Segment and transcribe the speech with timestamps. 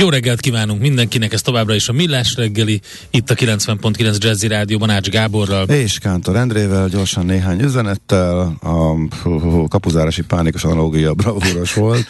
[0.00, 2.80] Jó reggelt kívánunk mindenkinek, ez továbbra is a Millás reggeli,
[3.10, 5.64] itt a 90.9 Jazzy Rádióban Ács Gáborral.
[5.64, 12.06] És Kántor Endrével, gyorsan néhány üzenettel, a kapuzárási pánikos analógia bravúros volt.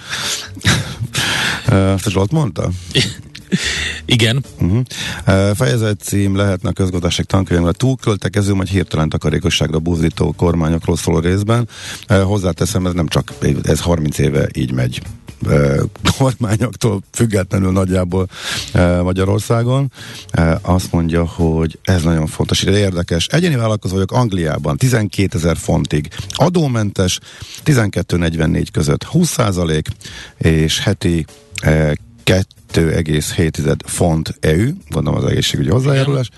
[1.67, 2.71] Ezt Zsolt mondta?
[4.05, 4.45] Igen.
[4.61, 5.55] Uh-huh.
[5.55, 11.69] Fejezet cím lehetne a közgazdaság tankönyvben túlköltekező, vagy hirtelen takarékosságra buzdító kormányokról szóló részben.
[12.07, 13.33] Hozzáteszem, ez nem csak,
[13.63, 15.03] ez 30 éve így megy
[16.19, 18.29] kormányoktól függetlenül nagyjából
[19.03, 19.93] Magyarországon.
[20.63, 23.27] Azt mondja, hogy ez nagyon fontos, ide érdekes.
[23.27, 26.09] Egyéni vállalkozó vagyok Angliában, 12 ezer fontig.
[26.31, 27.19] Adómentes,
[27.65, 29.37] 12-44 között 20
[30.39, 31.27] és heti
[32.73, 36.29] 2,7 font EU, gondolom az egészségügyi hozzájárulás.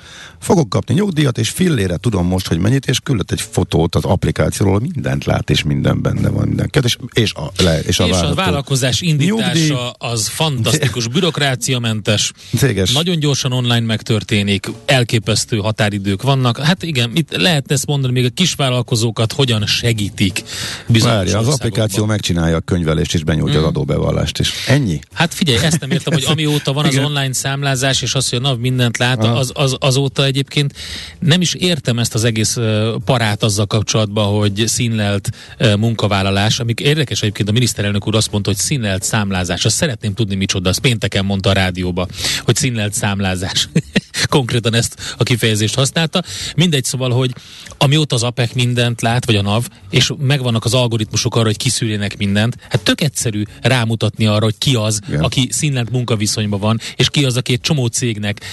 [0.40, 4.80] Fogok kapni nyugdíjat, és fillére tudom most, hogy mennyit, és küldött egy fotót az applikációról,
[4.80, 6.70] mindent lát, és minden benne van, minden.
[6.84, 12.92] És, és a, le, és a, és a vállalkozás indítása nyugdíj, az fantasztikus, bürokráciamentes, céges.
[12.92, 16.58] nagyon gyorsan online megtörténik, elképesztő határidők vannak.
[16.58, 20.42] Hát igen, itt lehetne ezt mondani, még a kisvállalkozókat hogyan segítik
[20.86, 23.62] Várja, az applikáció megcsinálja a könyvelést, és benyújtja mm.
[23.62, 24.52] az adóbevallást is.
[24.66, 25.00] Ennyi?
[25.12, 27.04] Hát figyelj, ezt nem értem, hogy amióta van az igen.
[27.04, 30.74] online számlázás, és az, hogy a NAV mindent lát, az, az, azóta egyébként
[31.18, 32.56] nem is értem ezt az egész
[33.04, 35.30] parát azzal kapcsolatban, hogy színlelt
[35.78, 39.64] munkavállalás, amik érdekes egyébként a miniszterelnök úr azt mondta, hogy színlelt számlázás.
[39.64, 42.06] Azt szeretném tudni micsoda, azt pénteken mondta a rádióba,
[42.44, 43.68] hogy színlelt számlázás.
[44.30, 46.22] Konkrétan ezt a kifejezést használta.
[46.56, 47.34] Mindegy, szóval, hogy
[47.78, 52.16] amióta az APEC mindent lát, vagy a NAV, és megvannak az algoritmusok arra, hogy kiszűrjenek
[52.16, 55.22] mindent, hát tök egyszerű rámutatni arra, hogy ki az, Igen.
[55.22, 58.44] aki színlelt munkaviszonyban van, és ki az, aki egy csomó cégnek.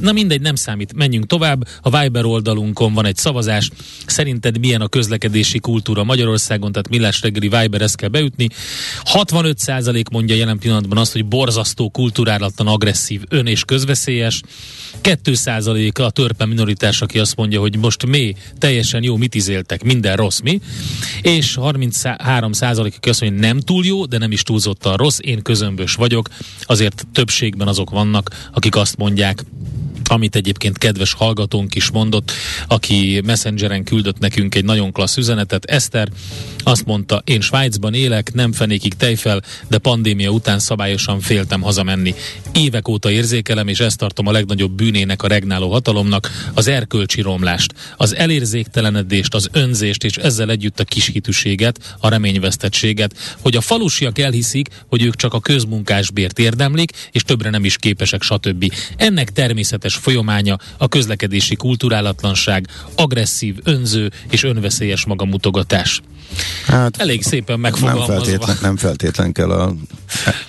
[0.00, 0.94] Na mindegy, nem számít.
[0.94, 1.66] Menjünk tovább.
[1.82, 3.70] A Viber oldalunkon van egy szavazás.
[4.06, 6.72] Szerinted milyen a közlekedési kultúra Magyarországon?
[6.72, 8.48] Tehát millás reggeli Viber, ezt kell beütni.
[9.04, 14.40] 65% mondja jelen pillanatban azt, hogy borzasztó, kulturálatlan, agresszív, ön és közveszélyes.
[15.02, 15.19] 2%
[15.94, 20.40] a törpe minoritás, aki azt mondja, hogy most mi teljesen jó, mit izéltek, minden rossz,
[20.40, 20.60] mi?
[21.22, 25.42] És 33% aki azt mondja, hogy nem túl jó, de nem is túlzottan rossz, én
[25.42, 26.28] közömbös vagyok,
[26.62, 29.44] azért többségben azok vannak, akik azt mondják,
[30.10, 32.32] amit egyébként kedves hallgatónk is mondott,
[32.68, 35.64] aki messengeren küldött nekünk egy nagyon klassz üzenetet.
[35.64, 36.08] Eszter
[36.62, 42.14] azt mondta, én Svájcban élek, nem fenékig tejfel, de pandémia után szabályosan féltem hazamenni.
[42.52, 47.74] Évek óta érzékelem, és ezt tartom a legnagyobb bűnének a regnáló hatalomnak, az erkölcsi romlást,
[47.96, 54.68] az elérzéktelenedést, az önzést, és ezzel együtt a kishitűséget, a reményvesztettséget, hogy a falusiak elhiszik,
[54.86, 58.72] hogy ők csak a közmunkásbért érdemlik, és többre nem is képesek, stb.
[58.96, 62.66] Ennek természetes folyamánya a közlekedési kulturálatlanság,
[62.96, 66.00] agresszív, önző és önveszélyes magamutogatás.
[66.66, 68.14] Hát, Elég szépen megfogalmazva.
[68.14, 69.74] Nem feltétlen, nem feltétlen kell a,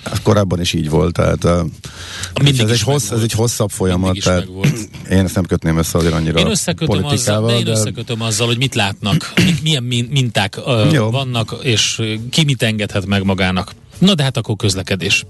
[0.02, 1.66] a korábban is így volt, tehát a,
[2.34, 4.46] ez, egy hossz, ez egy hosszabb folyamat, tehát
[5.10, 7.70] én ezt nem kötném össze azért annyira én összekötöm azzal, de én de...
[7.70, 13.72] összekötöm azzal, hogy mit látnak, milyen minták uh, vannak, és ki mit engedhet meg magának.
[13.98, 15.24] Na de hát akkor közlekedés.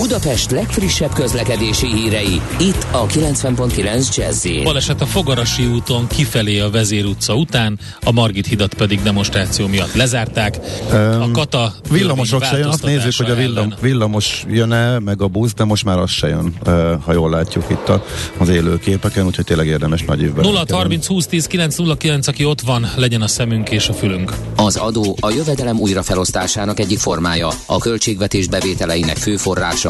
[0.00, 7.04] Budapest legfrissebb közlekedési hírei, itt a 90.9 jazz Baleset a Fogarasi úton kifelé a Vezér
[7.04, 10.58] utca után, a Margit hidat pedig demonstráció miatt lezárták.
[10.92, 15.28] Um, a Kata villamosok se jön, azt nézzük, hogy a villam, villamos jön-e, meg a
[15.28, 18.04] busz, de most már az se jön, uh, ha jól látjuk itt a,
[18.38, 20.44] az élő képeken, úgyhogy tényleg érdemes nagy évben.
[20.44, 24.34] 0 30 20 10 909, aki ott van, legyen a szemünk és a fülünk.
[24.56, 29.89] Az adó a jövedelem újrafelosztásának egyik formája, a költségvetés bevételeinek fő forrása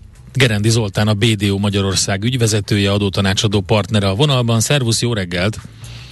[0.33, 4.59] Gerendi Zoltán, a BDO Magyarország ügyvezetője, adótanácsadó partnere a vonalban.
[4.59, 5.57] Szervusz, jó reggelt!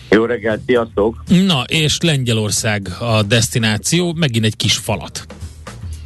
[0.10, 1.24] Jó reggelt, sziasztok!
[1.46, 5.26] Na, és Lengyelország a destináció, megint egy kis falat.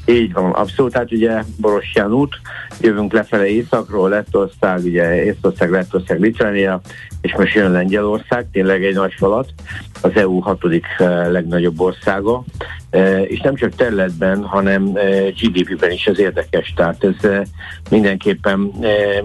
[0.06, 0.94] Így van, abszolút.
[0.94, 2.36] Hát ugye Borosján út,
[2.82, 6.82] jövünk lefele északról, Lettország, ugye Észtország, Lettország, Litvánia,
[7.22, 9.54] és most jön Lengyelország, tényleg egy nagy falat,
[10.02, 12.44] az EU hatodik eh, legnagyobb országa,
[12.90, 17.46] eh, és nem csak területben, hanem eh, GDP-ben is ez érdekes, tehát ez
[17.90, 18.60] mindenképpen,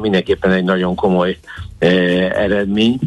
[0.00, 1.38] mindenképpen egy nagyon komoly
[1.78, 2.98] eredmény,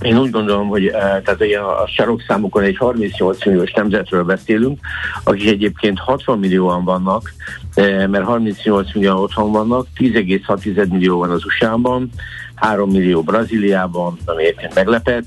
[0.00, 4.78] én úgy gondolom, hogy tehát a, a sarokszámokon egy 38 milliós nemzetről beszélünk,
[5.24, 7.32] akik egyébként 60 millióan vannak,
[8.08, 12.10] mert 38 millió otthon vannak, 10,6 millió van az USA-ban,
[12.54, 15.24] 3 millió Brazíliában, ami egyébként meglepett,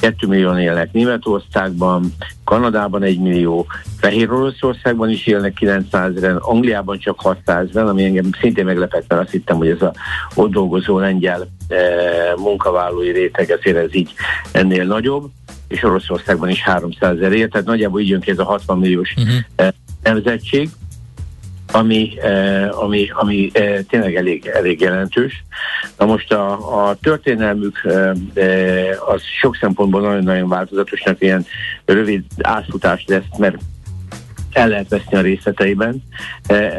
[0.00, 2.12] 2 millió élnek Németországban,
[2.44, 3.66] Kanadában 1 millió,
[3.98, 9.22] Fehér Oroszországban is élnek 900 eren, Angliában csak 600 eren, ami engem szintén meglepett, mert
[9.22, 9.92] azt hittem, hogy ez a
[10.34, 11.76] ott dolgozó lengyel e,
[12.36, 14.12] munkavállalói réteg, ezért ez így
[14.52, 15.30] ennél nagyobb,
[15.68, 19.68] és Oroszországban is 300 ezer tehát nagyjából így jön ki ez a 60 milliós uh-huh.
[20.02, 20.70] nemzetség
[21.72, 25.44] ami, eh, ami, ami eh, tényleg elég, elég jelentős.
[25.98, 28.12] Na most a, a történelmük eh,
[29.08, 31.46] az sok szempontból nagyon-nagyon változatosnak, ilyen
[31.84, 33.56] rövid átfutás lesz, mert
[34.52, 36.02] el lehet veszni a részleteiben.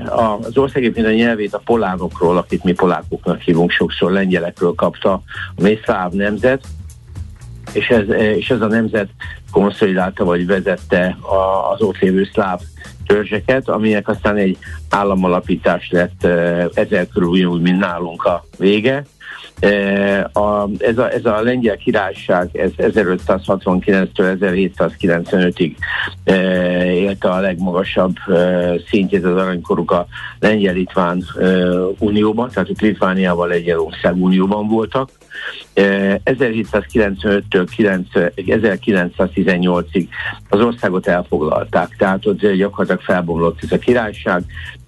[0.05, 5.11] Az ország egyébként a nyelvét a polánokról, akit mi polákoknak hívunk sokszor, lengyelekről kapta
[5.55, 6.63] a mészláv nemzet,
[7.73, 9.09] és ez, és ez a nemzet
[9.51, 11.17] konszolidálta vagy vezette
[11.73, 12.59] az ott lévő szláv
[13.05, 14.57] törzseket, aminek aztán egy
[14.89, 16.23] államalapítás lett
[16.73, 19.05] ezer körül ugyanúgy, mint nálunk a vége.
[20.33, 25.75] A, ez, a, ez a lengyel királyság ez 1569-től 1795-ig
[26.83, 28.15] élte a legmagasabb
[28.89, 30.07] szintjét az aranykoruk a
[30.39, 31.23] lengyel-litván
[31.99, 35.09] unióban, tehát itt Litvániával Lengyelország unióban voltak.
[35.75, 37.67] 1795-től
[38.35, 40.07] 1918-ig
[40.49, 44.43] az országot elfoglalták, tehát ott gyakorlatilag felbomlott ez a királyság,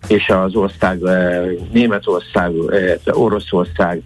[0.08, 1.00] és az ország
[1.72, 2.52] Németország,
[3.06, 4.04] Oroszország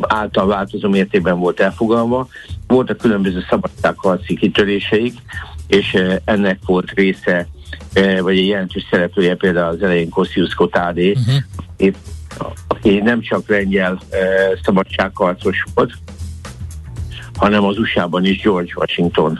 [0.00, 2.26] által változó mértékben volt elfogalma.
[2.66, 5.14] Voltak különböző szabadságharci kitöréseik,
[5.66, 7.46] és ennek volt része,
[8.20, 11.92] vagy egy jelentős szereplője például az elején Kosciusz Kotádé, uh-huh
[12.66, 14.00] aki nem csak lengyel
[14.62, 15.92] szabadságharcos volt,
[17.34, 19.38] hanem az USA-ban is George Washington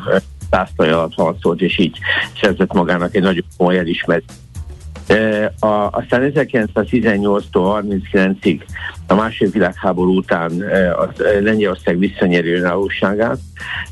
[0.51, 1.99] zászlaj alatt harcolt, és így
[2.41, 4.33] szerzett magának egy nagyon komoly elismerést.
[5.59, 8.61] A, aztán 1918-tól 39-ig
[9.11, 11.11] a második világháború után e, a
[11.41, 13.39] Lengyelország visszanyeri önállóságát,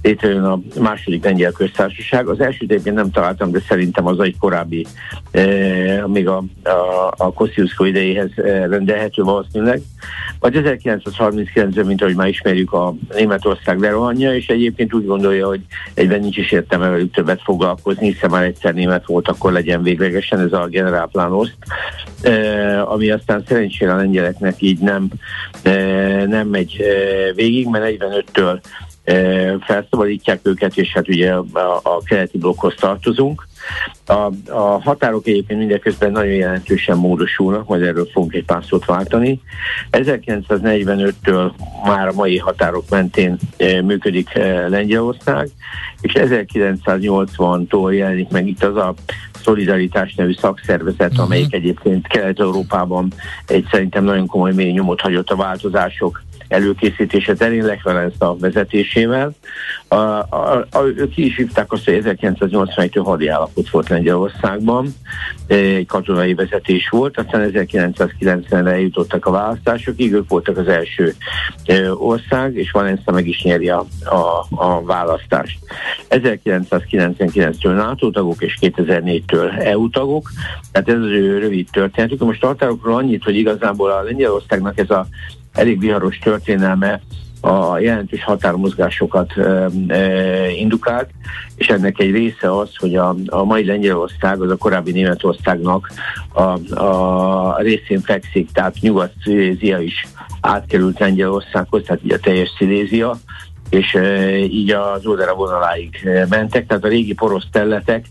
[0.02, 2.26] létrejön a második lengyel köztársaság.
[2.26, 4.86] Az első évben nem találtam, de szerintem az egy korábbi,
[5.30, 8.30] e, még a, a, a Kosciuszko idejéhez
[8.68, 9.80] rendelhető valószínűleg.
[10.40, 15.60] Vagy 1939-ben, mint ahogy már ismerjük, a Németország lerohanja, és egyébként úgy gondolja, hogy
[15.94, 20.40] egyben nincs is értelme velük többet foglalkozni, hiszen már egyszer német volt, akkor legyen véglegesen
[20.40, 21.56] ez a generálplánoszt,
[22.22, 25.07] e, ami aztán szerencsére a lengyeleknek így nem,
[25.62, 25.72] e,
[26.26, 28.60] nem megy e, végig, mert 45-től
[29.60, 33.46] felszabadítják őket, és hát ugye a, a keleti blokkhoz tartozunk.
[34.06, 39.40] A, a határok egyébként mindeközben nagyon jelentősen módosulnak, majd erről fogunk egy pár szót váltani.
[39.90, 41.50] 1945-től
[41.84, 45.48] már a mai határok mentén e, működik e, Lengyelország,
[46.00, 48.94] és 1980-tól jelenik meg itt az a
[49.42, 51.24] Szolidaritás nevű szakszervezet, uh-huh.
[51.24, 53.12] amelyik egyébként Kelet-Európában
[53.46, 59.32] egy szerintem nagyon komoly mély nyomot hagyott a változások előkészítése terén Lech a vezetésével.
[59.88, 64.94] A, a, a, ők ki is hívták azt, hogy 1981-től hadi állapot volt Lengyelországban,
[65.46, 71.14] egy katonai vezetés volt, aztán 1990-re eljutottak a választásokig, ők voltak az első
[71.94, 75.58] ország, és Valencia meg is nyeri a, a, a választást.
[76.10, 80.30] 1999-től NATO tagok, és 2004-től EU tagok,
[80.72, 82.20] tehát ez az ő rövid történetük.
[82.20, 85.06] Most tartálokról annyit, hogy igazából a Lengyelországnak ez a
[85.58, 87.00] elég viharos történelme
[87.40, 91.10] a jelentős határmozgásokat e, e, indukált,
[91.56, 95.90] és ennek egy része az, hogy a, a mai Lengyelország az a korábbi Németországnak
[96.32, 96.42] a,
[96.80, 100.06] a részén fekszik, tehát Nyugat-Szilézia is
[100.40, 103.16] átkerült Lengyelországhoz, tehát így a teljes Szilézia,
[103.70, 108.06] és e, így az oldalra vonaláig mentek, tehát a régi porosz területek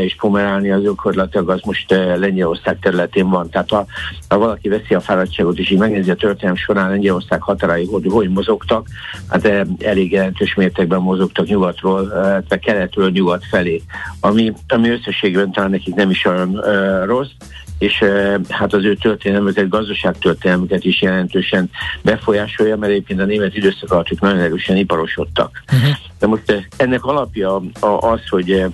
[0.00, 3.50] és Pomeráni az gyakorlatilag az most e, Lengyelország területén van.
[3.50, 3.86] Tehát ha,
[4.28, 8.28] ha valaki veszi a fáradtságot és így megnézi a történelem során Lengyelország határai, hogy, hogy
[8.28, 8.86] mozogtak,
[9.28, 13.82] hát e, elég jelentős mértékben mozogtak nyugatról, tehát keletről nyugat felé,
[14.20, 17.30] ami, ami összességben talán nekik nem is olyan e, rossz,
[17.78, 18.04] és
[18.48, 21.70] hát az ő történelmüket, gazdaságtörténelmüket is jelentősen
[22.02, 25.62] befolyásolja, mert egyébként a német időszak alatt ők nagyon erősen iparosodtak.
[25.72, 25.96] Uh-huh.
[26.18, 27.62] De most ennek alapja
[28.00, 28.64] az, hogy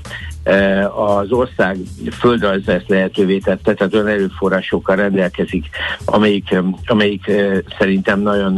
[0.96, 1.76] az ország
[2.18, 5.66] földrajza ezt lehetővé tette, tehát olyan erőforrásokkal rendelkezik,
[6.04, 6.54] amelyik,
[6.86, 7.30] amelyik
[7.78, 8.52] szerintem nagyon,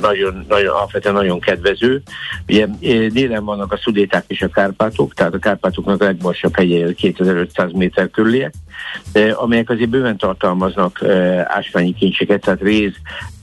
[0.00, 2.02] nagyon, nagyon, alapvetően nagyon kedvező.
[2.48, 2.66] Ugye
[3.08, 8.10] délen vannak a szudéták és a Kárpátok, tehát a Kárpátoknak a legmagasabb hegye 2500 méter
[8.10, 8.54] körüliek,
[9.34, 11.04] amelyek azért bőven tartalmaznak
[11.44, 12.92] ásványi kincseket, tehát réz,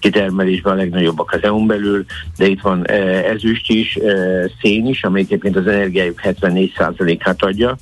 [0.03, 2.05] kitermelésben a legnagyobbak az EU-n belül,
[2.37, 3.99] de itt van ezüst is,
[4.61, 7.75] szén is, amelyik egyébként az energiájuk 74%-át adja,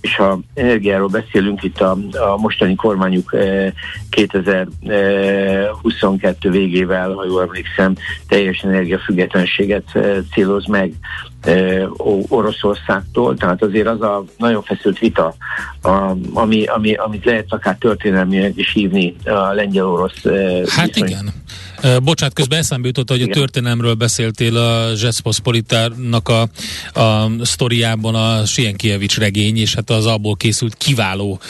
[0.00, 3.36] és ha energiáról beszélünk, itt a, a mostani kormányuk
[4.10, 7.94] 2022 végével, ha jól emlékszem,
[8.28, 9.98] teljes energiafüggetlenséget
[10.32, 10.92] céloz meg
[12.28, 15.34] Oroszországtól, tehát azért az a nagyon feszült vita,
[15.82, 20.22] a, ami, ami, amit lehet akár történelmileg is hívni a lengyel-orosz
[20.68, 21.08] Hát viszony.
[21.08, 21.32] igen.
[22.02, 23.30] Bocsát, közben eszembe jutott, hogy Igen.
[23.30, 26.40] a történelmről beszéltél a Zseszposzpolitárnak a,
[27.00, 31.40] a sztoriában a Sienkiewicz regény, és hát az abból készült kiváló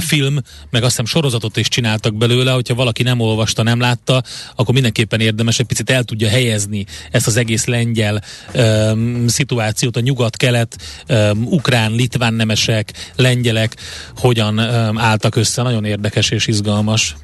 [0.00, 0.38] film,
[0.70, 4.22] meg azt hiszem sorozatot is csináltak belőle, hogyha valaki nem olvasta, nem látta,
[4.54, 8.22] akkor mindenképpen érdemes egy picit el tudja helyezni ezt az egész lengyel
[8.54, 10.76] um, szituációt, a nyugat-kelet,
[11.08, 13.76] um, ukrán, litván nemesek, lengyelek
[14.16, 17.16] hogyan um, álltak össze, nagyon érdekes és izgalmas.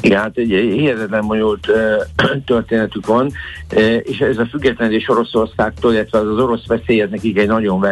[0.00, 3.32] Igen, hát egy hihetetlen bonyolult uh, történetük van,
[3.74, 7.86] uh, és ez a függetlenedés Oroszországtól, illetve az, az orosz veszély, ez nekik egy nagyon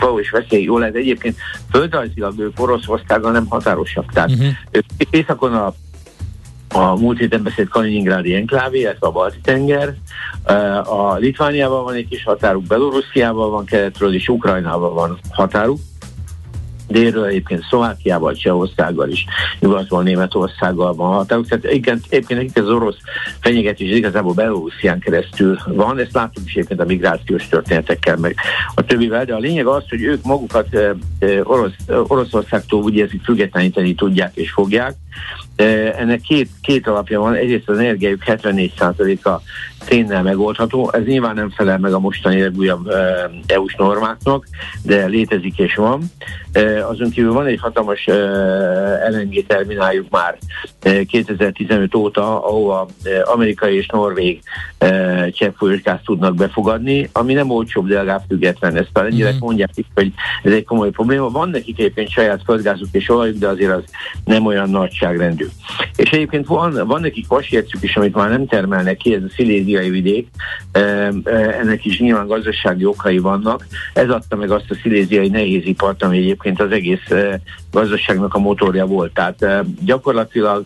[0.00, 0.62] valós veszély.
[0.62, 1.36] Jól lehet, egyébként
[1.70, 4.12] földrajzilag ők Oroszországgal nem határosak.
[4.12, 4.52] Tehát uh-huh.
[5.10, 5.74] északon a
[6.72, 9.94] a múlt héten beszélt Kaliningrádi enklávé, illetve a Balti-tenger.
[10.84, 15.78] A Litvániával van egy kis határuk, Belorussziával van keletről, és Ukrajnával van határuk
[16.88, 19.24] délről egyébként Szlovákiával, Csehországgal is,
[19.60, 21.46] nyugatról Németországgal van határok.
[21.46, 22.96] Tehát igen, egyébként az orosz
[23.40, 28.34] fenyegetés igazából Belorusszián keresztül van, ezt láttuk is egyébként a migrációs történetekkel, meg
[28.74, 33.22] a többivel, de a lényeg az, hogy ők magukat e, e, orosz, Oroszországtól úgy érzik
[33.22, 34.94] függetleníteni tudják és fogják.
[35.96, 39.40] Ennek két, két alapja van, egyrészt az energiájuk 74%-a
[39.88, 40.90] szénnel megoldható.
[40.92, 42.90] Ez nyilván nem felel meg a mostani legújabb
[43.46, 44.46] EU-s normáknak,
[44.82, 46.02] de létezik és van.
[46.90, 48.06] Azon kívül van egy hatalmas
[49.10, 50.38] LNG termináljuk már
[50.80, 52.88] e, 2015 óta, ahova
[53.24, 54.42] amerikai és norvég
[55.30, 58.76] cseppfolyósgázt tudnak befogadni, ami nem olcsóbb, de legalább független.
[58.76, 59.44] Ezt a lengyelek mm-hmm.
[59.44, 61.30] mondják is, hogy ez egy komoly probléma.
[61.30, 63.84] Van nekik egyébként saját földgázuk és olajuk, de azért az
[64.24, 64.70] nem olyan
[65.06, 65.46] nagyságrendű.
[65.96, 69.76] És egyébként van, van nekik vasércük is, amit már nem termelnek ki, ez a szilézia
[69.76, 70.28] sziléziai vidék,
[71.60, 73.66] ennek is nyilván gazdasági okai vannak.
[73.94, 77.08] Ez adta meg azt a sziléziai nehézipart, ami egyébként az egész
[77.70, 79.14] gazdaságnak a motorja volt.
[79.14, 80.64] Tehát gyakorlatilag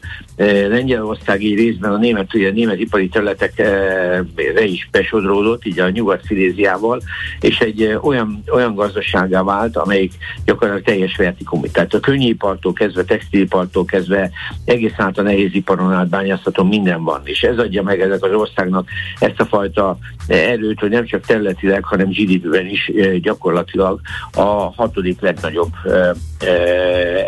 [0.68, 4.24] Lengyelország így részben a német, ugye, a német ipari területekre
[4.64, 7.02] is besodródott, így a nyugat-sziléziával,
[7.40, 10.12] és egy olyan, olyan gazdaságá vált, amelyik
[10.44, 11.66] gyakorlatilag teljes vertikumú.
[11.66, 14.29] Tehát a könnyűipartól kezdve, textilipartól kezdve
[14.64, 17.20] egész át a nehéziparon át bányászaton minden van.
[17.24, 21.84] És ez adja meg ezek az országnak ezt a fajta erőt, hogy nem csak területileg,
[21.84, 24.00] hanem GDP-ben is gyakorlatilag
[24.32, 25.72] a hatodik legnagyobb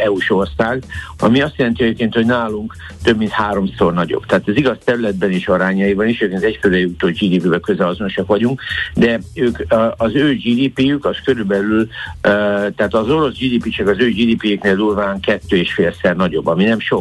[0.04, 0.82] EU-s ország,
[1.18, 4.26] ami azt jelenti egyébként, hogy nálunk több mint háromszor nagyobb.
[4.26, 8.60] Tehát ez igaz területben is arányaiban is, egyébként egyfőre jutó GDP-vel közel azonosak vagyunk,
[8.94, 9.58] de ők,
[9.96, 11.88] az ő GDP-jük az körülbelül,
[12.20, 16.80] tehát az orosz GDP csak az ő GDP-jüknél durván kettő és félszer nagyobb, ami nem
[16.80, 16.91] sok.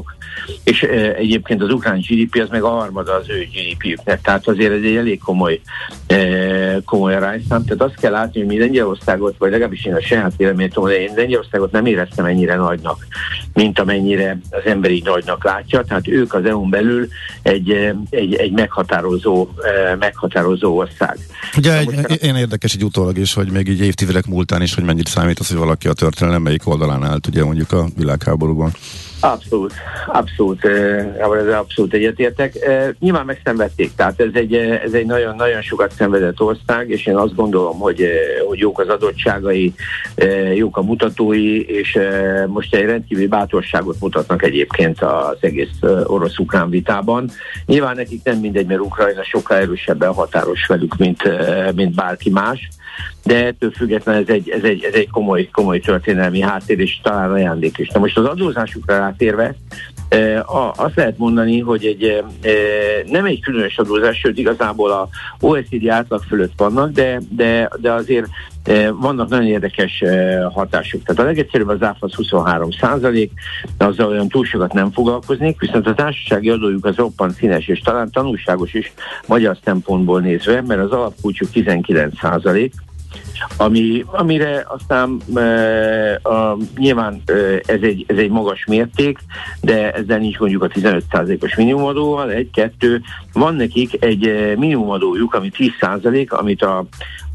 [0.64, 0.82] És
[1.18, 4.96] egyébként az ukrán GDP az meg a harmada az ő GDP-jüknek, tehát azért ez egy
[4.96, 5.62] elég komoly,
[6.86, 7.66] komoly arányszám.
[7.66, 11.02] Tehát azt kell látni, hogy mi Lengyelországot, vagy legalábbis én a saját véleményt tudom, de
[11.02, 13.08] én Lengyelországot nem éreztem ennyire nagynak,
[13.54, 15.84] mint amennyire az ember így nagynak látja.
[15.84, 17.08] Tehát ők az EU-n belül
[17.42, 19.48] egy, egy, egy meghatározó,
[20.00, 21.18] meghatározó ország.
[21.58, 24.84] Ugye egy, most, én érdekes egy utólag is, hogy még így évtizedek múltán is, hogy
[24.84, 28.72] mennyit számít az, hogy valaki a történelem melyik oldalán állt, ugye mondjuk a világháborúban.
[29.24, 29.74] Abszolút,
[30.08, 32.54] abszolút, ez abszolút egyetértek.
[33.00, 37.36] Nyilván megszenvedték, tehát ez egy, ez egy nagyon, nagyon sokat szenvedett ország, és én azt
[37.36, 38.10] gondolom, hogy,
[38.48, 39.74] hogy jók az adottságai,
[40.56, 42.00] jók a mutatói, és
[42.48, 47.30] most egy rendkívüli bátorságot mutatnak egyébként az egész orosz-ukrán vitában.
[47.66, 51.24] Nyilván nekik nem mindegy, mert Ukrajna sokkal erősebben határos velük, mint,
[51.76, 52.70] mint bárki más,
[53.24, 57.32] de ettől függetlenül ez egy, ez egy, ez egy komoly, komoly történelmi háttér, és talán
[57.32, 57.90] ajándék is.
[57.90, 59.56] Na most az adózásukra rátérve,
[60.76, 62.24] Azt lehet mondani, hogy egy,
[63.06, 68.28] nem egy különös adózás, sőt igazából a OECD átlag fölött vannak, de, de, de azért
[69.00, 70.04] vannak nagyon érdekes
[70.54, 71.04] hatások.
[71.04, 73.32] Tehát a legegyszerűbb az áfa az 23 százalék,
[73.78, 78.12] azzal olyan túl sokat nem foglalkoznék, viszont a társasági adójuk az roppant színes, és talán
[78.12, 78.94] tanulságos is
[79.28, 82.74] magyar szempontból nézve, mert az alapkulcsuk 19 százalék,
[83.58, 87.34] ami, amire aztán e, a, nyilván e,
[87.66, 89.20] ez, egy, ez egy magas mérték,
[89.62, 93.02] de ezzel nincs mondjuk a 15%-os minimumadóval, egy-kettő,
[93.34, 96.86] van nekik egy e, minimumadójuk, ami 10%, amit a,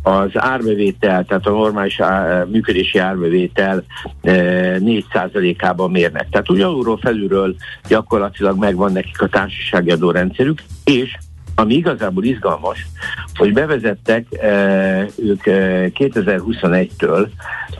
[0.03, 3.85] az árbevétel, tehát a normális ár, működési árbevétel
[4.23, 4.33] e,
[4.79, 6.29] 4%-ában mérnek.
[6.31, 7.55] Tehát úgy alulról felülről
[7.89, 11.17] gyakorlatilag megvan nekik a társasági adórendszerük, és
[11.59, 12.87] ami igazából izgalmas,
[13.35, 17.29] hogy bevezettek e, ők e, 2021-től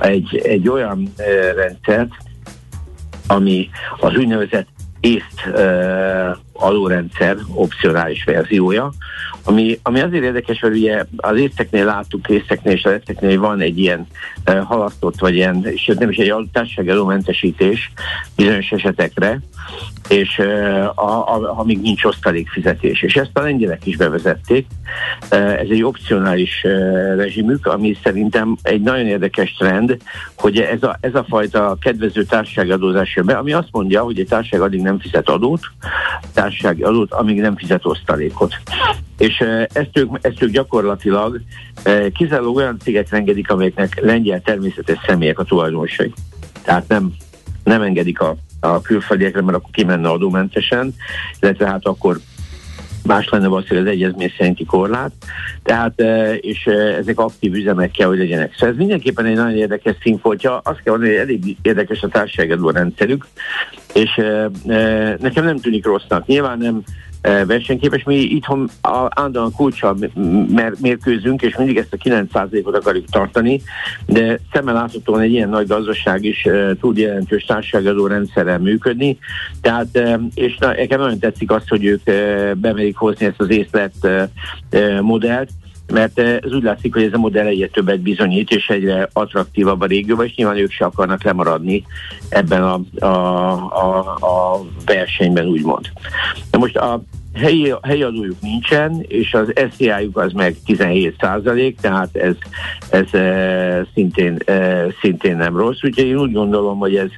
[0.01, 2.11] egy, egy olyan e, rendszert,
[3.27, 4.69] ami az úgynevezett
[5.01, 5.51] észt
[6.59, 8.93] adórendszer opcionális verziója,
[9.47, 13.79] ami, ami azért érdekes, mert ugye az észteknél láttuk, észteknél és az észteknél van egy
[13.79, 14.07] ilyen
[14.45, 17.93] e, halasztott, vagy ilyen, és nem is egy társasági adómentesítés
[18.37, 19.41] bizonyos esetekre,
[20.09, 23.03] és e, a, a, amíg nincs osztalékfizetés.
[23.03, 24.67] És ezt a lengyelek is bevezették.
[25.29, 26.69] E, ez egy opcionális e,
[27.15, 29.97] rezsimük, ami szerintem egy nagyon érdekes trend,
[30.37, 34.19] hogy ez a, ez a fajta kedvező társasági adózás jön be, ami azt mondja, hogy
[34.19, 35.61] egy társaság addig nem fizet adót,
[36.47, 38.55] társasági adót, amíg nem fizet osztalékot.
[39.19, 41.41] És ezt ők, ezt ők gyakorlatilag
[42.15, 46.13] kizárólag olyan cégekre engedik, amelyeknek lengyel természetes személyek a tulajdonosai.
[46.63, 47.13] Tehát nem,
[47.65, 50.95] nem engedik a, a külföldiekre, mert akkor kimenne adómentesen,
[51.41, 52.19] illetve hát akkor
[53.07, 55.13] más lenne valószínűleg az egyezmény szerinti korlát,
[55.63, 56.01] tehát,
[56.41, 56.65] és
[56.99, 58.53] ezek aktív üzemek kell, hogy legyenek.
[58.53, 62.73] Szóval ez mindenképpen egy nagyon érdekes színfoltja, azt kell mondani, hogy elég érdekes a társadalmi
[62.73, 63.27] rendszerük,
[63.95, 64.15] és
[65.21, 66.27] nekem nem tűnik rossznak.
[66.27, 66.83] Nyilván nem
[67.47, 68.05] versenyképes.
[68.05, 69.97] Mi itthon állandóan kulcsal
[70.81, 73.61] mérkőzünk, és mindig ezt a 9%-ot akarjuk tartani,
[74.07, 76.47] de szemmel láthatóan egy ilyen nagy gazdaság is
[76.81, 79.19] tud jelentős társadalmi rendszerrel működni.
[79.61, 80.01] Tehát,
[80.35, 82.03] és nekem nagyon tetszik azt, hogy ők
[82.59, 83.95] bemerik hozni ezt az észlet
[85.01, 85.51] modellt,
[85.93, 89.87] mert ez úgy látszik, hogy ez a modell egyre többet bizonyít, és egyre attraktívabb a
[89.87, 91.85] régióban, és nyilván ők se akarnak lemaradni
[92.29, 95.91] ebben a, a, a, a versenyben, úgymond.
[96.51, 97.03] Na most a
[97.37, 102.35] helyi, helyi adójuk nincsen, és az SZIA-juk az meg 17 százalék, tehát ez,
[102.91, 107.11] ez e, szintén, e, szintén nem rossz, úgyhogy én úgy gondolom, hogy ez,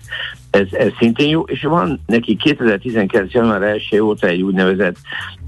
[0.51, 3.33] ez, ez szintén jó, és van neki 2019.
[3.33, 4.97] január 1 óta egy úgynevezett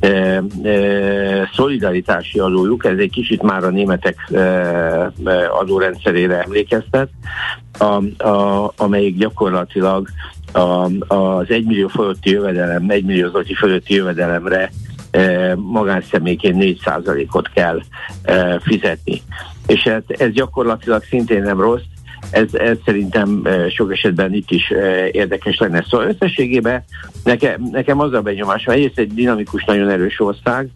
[0.01, 0.43] e, e,
[1.55, 5.13] szolidaritási adójuk, ez egy kicsit már a németek e,
[5.51, 7.09] adórendszerére emlékeztet,
[7.79, 10.09] a, a, amelyik gyakorlatilag
[10.53, 14.71] a, az 1 millió fölötti jövedelem, 1 millió zloty fölötti jövedelemre
[15.11, 17.81] e, magánszemélyként 4%-ot kell
[18.23, 19.23] e, fizetni.
[19.67, 21.83] És ez, ez gyakorlatilag szintén nem rossz,
[22.31, 24.73] ez, ez szerintem sok esetben itt is
[25.13, 25.85] érdekes lenne.
[25.89, 26.85] Szóval összességében
[27.25, 30.69] nekem, nekem az a benyomásom, egyrészt egy dinamikus, nagyon erős ország,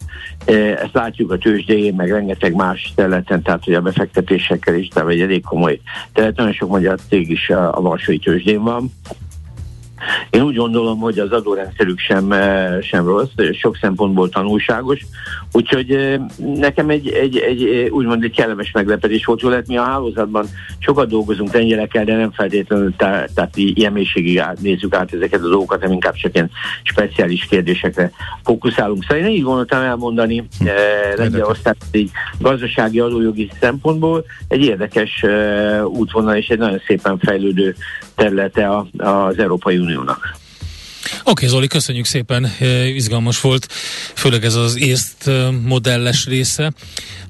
[0.46, 5.20] ezt látjuk a tőzsdéjén, meg rengeteg más területen, tehát hogy a befektetésekkel is, tehát egy
[5.20, 5.80] elég komoly,
[6.12, 8.92] tehát nagyon sok magyar cég is a, a Varsói tőzsdén van,
[10.30, 15.06] én úgy gondolom, hogy az adórendszerük sem, eh, sem rossz, sok szempontból tanulságos,
[15.54, 19.76] úgyhogy eh, nekem egy, egy, egy eh, úgymond egy kellemes meglepetés volt, hogy lehet mi
[19.76, 20.46] a hálózatban
[20.78, 25.48] sokat dolgozunk lengyelekkel, de nem feltétlenül tá, tehát ilyen mélységig át, nézzük át ezeket a
[25.48, 26.50] dolgokat, hanem inkább csak ilyen
[26.82, 28.10] speciális kérdésekre
[28.44, 29.02] fókuszálunk.
[29.02, 30.66] Szóval én így gondoltam elmondani hm.
[31.16, 35.24] Lengyelország egy gazdasági adójogi szempontból egy érdekes
[35.84, 37.74] útvonal és egy nagyon szépen fejlődő
[38.14, 40.42] területe az Európai Uniónak.
[41.20, 42.50] Oké, okay, Zoli, köszönjük szépen,
[42.94, 43.66] izgalmas volt,
[44.14, 45.30] főleg ez az észt
[45.64, 46.72] modelles része.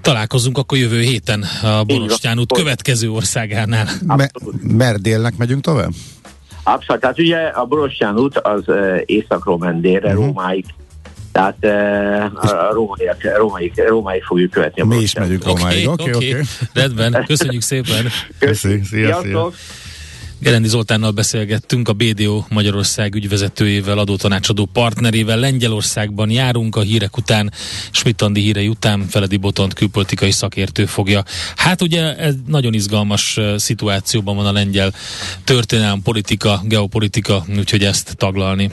[0.02, 3.88] Találkozunk akkor jövő héten a Borostyán út következő országánál.
[4.06, 5.90] Me- mert délnek megyünk tovább?
[6.62, 8.62] Abszolút, tehát ugye a Borostyán út az
[9.04, 10.24] északról ment délre, uh-huh.
[10.24, 10.64] Rómáig
[11.32, 11.64] tehát
[12.34, 14.82] a rómaiak, rómaiak, rómaiak fogjuk követni.
[14.82, 15.88] A Mi is megyünk Rómáig.
[15.88, 16.28] Oké, okay, oké.
[16.28, 16.44] Okay, okay.
[16.72, 18.08] Rendben, köszönjük szépen.
[18.38, 19.50] Köszönjük, szia, szia.
[20.38, 25.38] Gerendi Zoltánnal beszélgettünk, a BDO Magyarország ügyvezetőjével, adótanácsadó partnerével.
[25.38, 27.52] Lengyelországban járunk a hírek után,
[27.90, 31.24] Schmidt-Andi hírei után Feledi Botont külpolitikai szakértő fogja.
[31.56, 34.94] Hát ugye ez nagyon izgalmas szituációban van a lengyel
[35.44, 38.70] történelem, politika, geopolitika, úgyhogy ezt taglalni.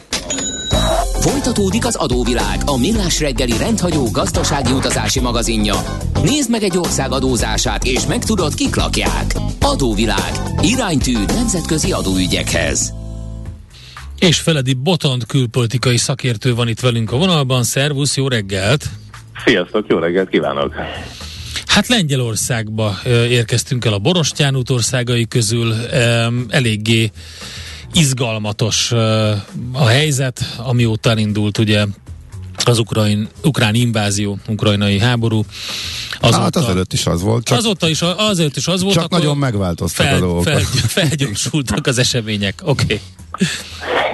[1.22, 5.76] Folytatódik az adóvilág, a millás reggeli rendhagyó gazdasági utazási magazinja.
[6.24, 9.34] Nézd meg egy ország adózását, és megtudod, kik lakják.
[9.60, 10.32] Adóvilág.
[10.62, 12.94] Iránytű nemzetközi adóügyekhez.
[14.20, 17.64] És Feledi Botond külpolitikai szakértő van itt velünk a vonalban.
[17.64, 18.90] Szervusz, jó reggelt!
[19.46, 20.74] Sziasztok, jó reggelt kívánok!
[21.66, 22.98] Hát Lengyelországba
[23.30, 25.74] érkeztünk el a Borostyán út országai közül.
[26.50, 27.12] Eléggé
[27.94, 28.92] izgalmatos
[29.72, 31.86] a helyzet, amióta indult ugye
[32.66, 35.46] az ukrajn, ukrán invázió, ukrajnai háború.
[36.20, 37.46] Azóta, hát azelőtt is az volt.
[37.46, 38.96] Csak, azóta is, azért is az volt.
[38.96, 40.44] Csak nagyon megváltoztak fel, a dolgok.
[40.44, 40.60] Fel,
[40.98, 42.62] felgyorsultak az események.
[42.64, 42.84] Oké.
[42.84, 43.00] Okay.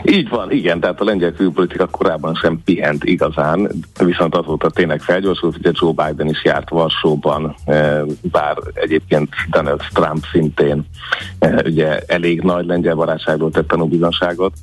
[0.04, 3.72] Így van, igen, tehát a lengyel külpolitika korábban sem pihent igazán,
[4.04, 10.26] viszont azóta tényleg felgyorsult, ugye Joe Biden is járt Varsóban, eh, bár egyébként Donald Trump
[10.32, 10.86] szintén
[11.40, 14.54] eh, ugye elég nagy lengyel barátságról tett tanúbizonságot,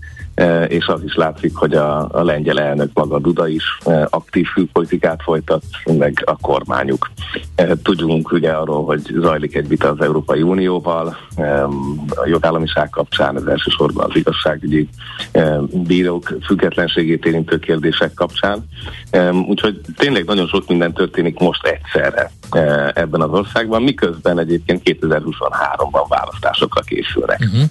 [0.68, 5.62] és az is látszik, hogy a, a lengyel elnök maga Duda is aktív külpolitikát folytat,
[5.84, 7.10] meg a kormányuk.
[7.82, 11.16] Tudjunk ugye arról, hogy zajlik egy vita az Európai Unióval,
[12.08, 14.88] a jogállamiság kapcsán, az elsősorban az igazságügyi
[15.72, 18.64] bírók függetlenségét érintő kérdések kapcsán.
[19.48, 22.30] Úgyhogy tényleg nagyon sok minden történik most egyszerre
[22.94, 27.40] ebben az országban, miközben egyébként 2023-ban választásokra készülnek.
[27.40, 27.68] Uh-huh.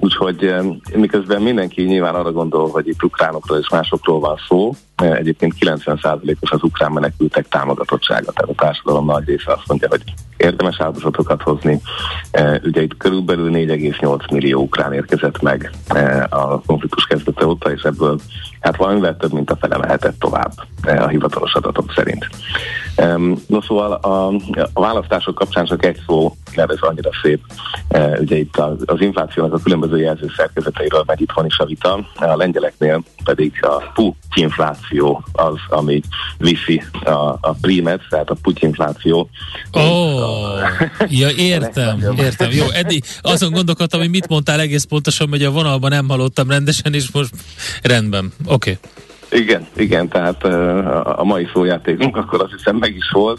[0.00, 0.80] Úgyhogy um,
[1.16, 6.62] miközben mindenki nyilván arra gondol, hogy itt ukránokról és másokról van szó, egyébként 90%-os az
[6.62, 10.02] ukrán menekültek támogatottsága, tehát a társadalom nagy része azt mondja, hogy
[10.36, 11.80] érdemes áldozatokat hozni.
[12.62, 15.70] Ugye itt körülbelül 4,8 millió ukrán érkezett meg
[16.28, 18.18] a konfliktus kezdete óta, és ebből
[18.60, 22.26] hát valamivel több, mint a fele mehetett tovább a hivatalos adatok szerint.
[23.46, 24.26] No szóval a,
[24.72, 27.40] a választások kapcsán csak egy szó, mert ez annyira szép.
[28.20, 33.02] Ugye itt az inflációnak a különböző jelző szerkezeteiről megy itthon is a vita, a lengyeleknél
[33.24, 33.82] pedig a
[34.88, 36.00] putinfláció az, ami
[36.38, 39.28] viszi a, a primet, tehát a putinfláció.
[39.72, 40.60] Ó, oh,
[41.08, 42.50] ja értem, értem.
[42.50, 46.94] Jó, eddig azon gondolkodtam, hogy mit mondtál egész pontosan, hogy a vonalban nem hallottam rendesen,
[46.94, 47.34] és most
[47.82, 48.32] rendben.
[48.44, 48.70] Oké.
[48.70, 48.78] Okay.
[49.30, 50.44] Igen, igen, tehát
[51.18, 53.38] a mai szójátékunk akkor azt hiszem meg is volt.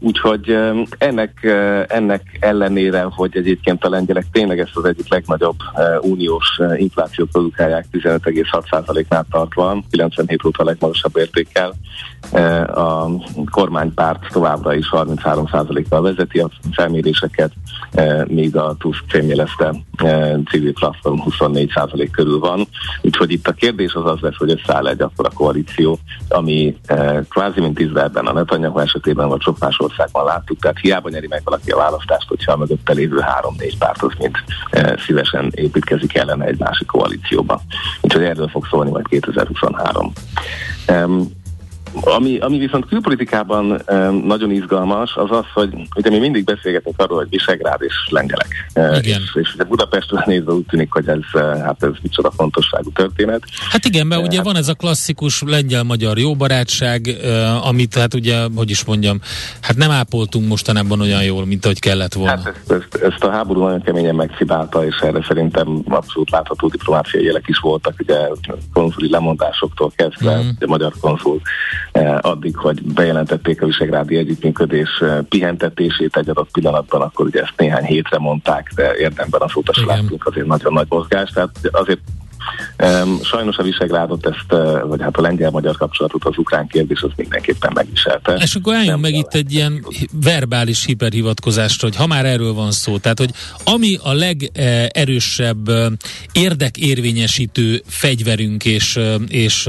[0.00, 0.56] Úgyhogy
[0.98, 1.44] ennek,
[1.88, 5.56] ennek ellenére, hogy egyébként a lengyelek tényleg ezt az egyik legnagyobb
[6.00, 11.74] uniós inflációt produkálják 15,6%-nál tartva, 97 óta a legmagasabb értékkel,
[12.74, 13.06] a
[13.50, 17.52] kormánypárt továbbra is 33%-kal vezeti a felméréseket,
[18.26, 19.74] míg a TUSZ fémjelezte
[20.50, 22.68] civil platform 24% körül van.
[23.02, 26.76] Úgyhogy itt a kérdés az az lesz, hogy összeáll egy akkor a koalíció, ami
[27.28, 31.40] kvázi mint Izraelben a Netanyahu esetében vagy sok más országban láttuk, tehát hiába nyeri meg
[31.44, 34.36] valaki a választást, hogyha a mögötte lévő három-négy párt az mint
[35.06, 37.60] szívesen építkezik ellene egy másik koalícióba.
[38.00, 40.12] Úgyhogy erről fog szólni majd 2023.
[42.00, 47.18] Ami, ami viszont külpolitikában um, nagyon izgalmas, az az, hogy ugye mi mindig beszélgetünk arról,
[47.18, 48.48] hogy Visegrád és lengyelek.
[48.74, 49.20] Igen.
[49.20, 53.42] És, és ugye Budapestről nézve úgy tűnik, hogy ez, hát ez micsoda fontosságú történet.
[53.70, 58.46] Hát igen, mert ugye hát, van ez a klasszikus lengyel-magyar jóbarátság, uh, amit hát ugye,
[58.56, 59.20] hogy is mondjam,
[59.60, 62.30] hát nem ápoltunk mostanában olyan jól, mint ahogy kellett volna.
[62.30, 67.24] Hát ezt, ezt, ezt a háború nagyon keményen megszibálta, és erre szerintem abszolút látható diplomáciai
[67.24, 68.16] jelek is voltak, ugye
[68.72, 70.48] konzuli lemondásoktól kezdve, mm.
[70.60, 71.40] a magyar konzul
[72.20, 77.84] addig, hogy bejelentették a visegrádi együttműködés eh, pihentetését egy adott pillanatban, akkor ugye ezt néhány
[77.84, 82.00] hétre mondták, de érdemben azóta sem láttunk azért nagyon nagy mozgást, tehát azért
[83.22, 87.70] sajnos a Visegrádot ezt, uh, vagy hát a lengyel-magyar kapcsolatot az ukrán kérdés az mindenképpen
[87.74, 88.32] megviselte.
[88.32, 92.98] És akkor álljunk meg itt egy ilyen verbális hiperhivatkozást, hogy ha már erről van szó,
[92.98, 93.30] tehát hogy
[93.64, 95.70] ami a legerősebb
[96.32, 98.98] érdekérvényesítő fegyverünk és,
[99.28, 99.68] és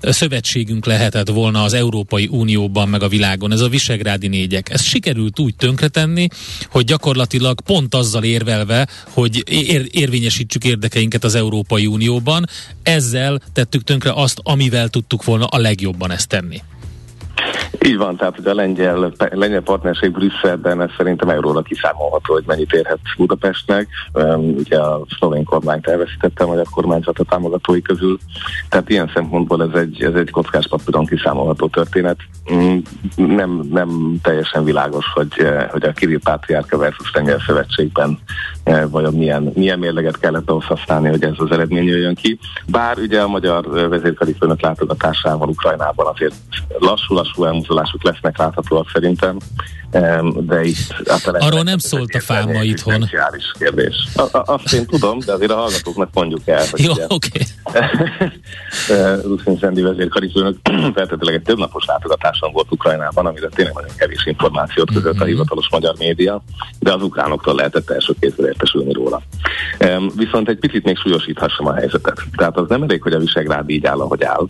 [0.00, 4.70] szövetségünk lehetett volna az Európai Unióban meg a világon, ez a Visegrádi négyek.
[4.70, 6.26] Ez sikerült úgy tönkretenni,
[6.70, 12.44] hogy gyakorlatilag pont azzal érvelve, hogy ér, érvényesítsük érdekeinket az Európai Unióban.
[12.82, 16.62] Ezzel tettük tönkre azt, amivel tudtuk volna a legjobban ezt tenni.
[17.86, 22.72] Így van, tehát hogy a lengyel, lengyel partnerség Brüsszelben ez szerintem euróra kiszámolható, hogy mennyit
[22.72, 23.88] érhet Budapestnek.
[24.36, 28.18] Ugye a szlovén kormányt elveszítette a magyar kormányzat a támogatói közül,
[28.68, 32.16] tehát ilyen szempontból ez egy, ez egy kockás papíron kiszámolható történet.
[32.52, 32.78] Mm,
[33.16, 35.32] nem, nem teljesen világos, hogy,
[35.70, 38.18] hogy a Kirill Pátriárka versus Lengyel Szövetségben
[38.90, 42.38] vajon milyen, milyen mérleget kellett ahhoz használni, hogy ez az eredmény jöjjön ki.
[42.66, 46.34] Bár ugye a magyar vezérkari főnök látogatásával Ukrajnában azért
[46.78, 49.36] lassú-lassú elmozdulások lesznek láthatóak szerintem.
[50.40, 50.94] De itt...
[51.24, 53.10] Arról nem szólt a fáma itthon.
[53.58, 53.94] kérdés.
[54.14, 56.64] A, a, azt én tudom, de azért a hallgatóknak mondjuk el.
[56.70, 57.28] Hogy Jó, oké.
[57.62, 57.82] Okay.
[59.28, 60.56] Ruszin Szendi vezérkarifőnök
[60.94, 65.26] feltétlenül egy többnapos látogatáson volt Ukrajnában, amire tényleg nagyon kevés információt között a mhm.
[65.26, 66.42] hivatalos magyar média,
[66.78, 69.22] de az ukránoktól lehetett első kézből értesülni róla.
[70.16, 72.22] Viszont egy picit még súlyosíthassam a helyzetet.
[72.36, 74.46] Tehát az nem elég, hogy a Visegrád így áll, ahogy áll,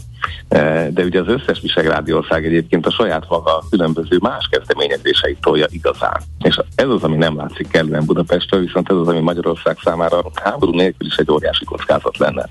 [0.49, 5.66] e, de ugye az összes Visegrádi ország egyébként a saját maga különböző más kezdeményezéseit tolja
[5.68, 6.20] igazán.
[6.38, 10.72] És ez az, ami nem látszik kellően Budapestről, viszont ez az, ami Magyarország számára háború
[10.72, 12.49] nélkül is egy óriási kockázat lenne.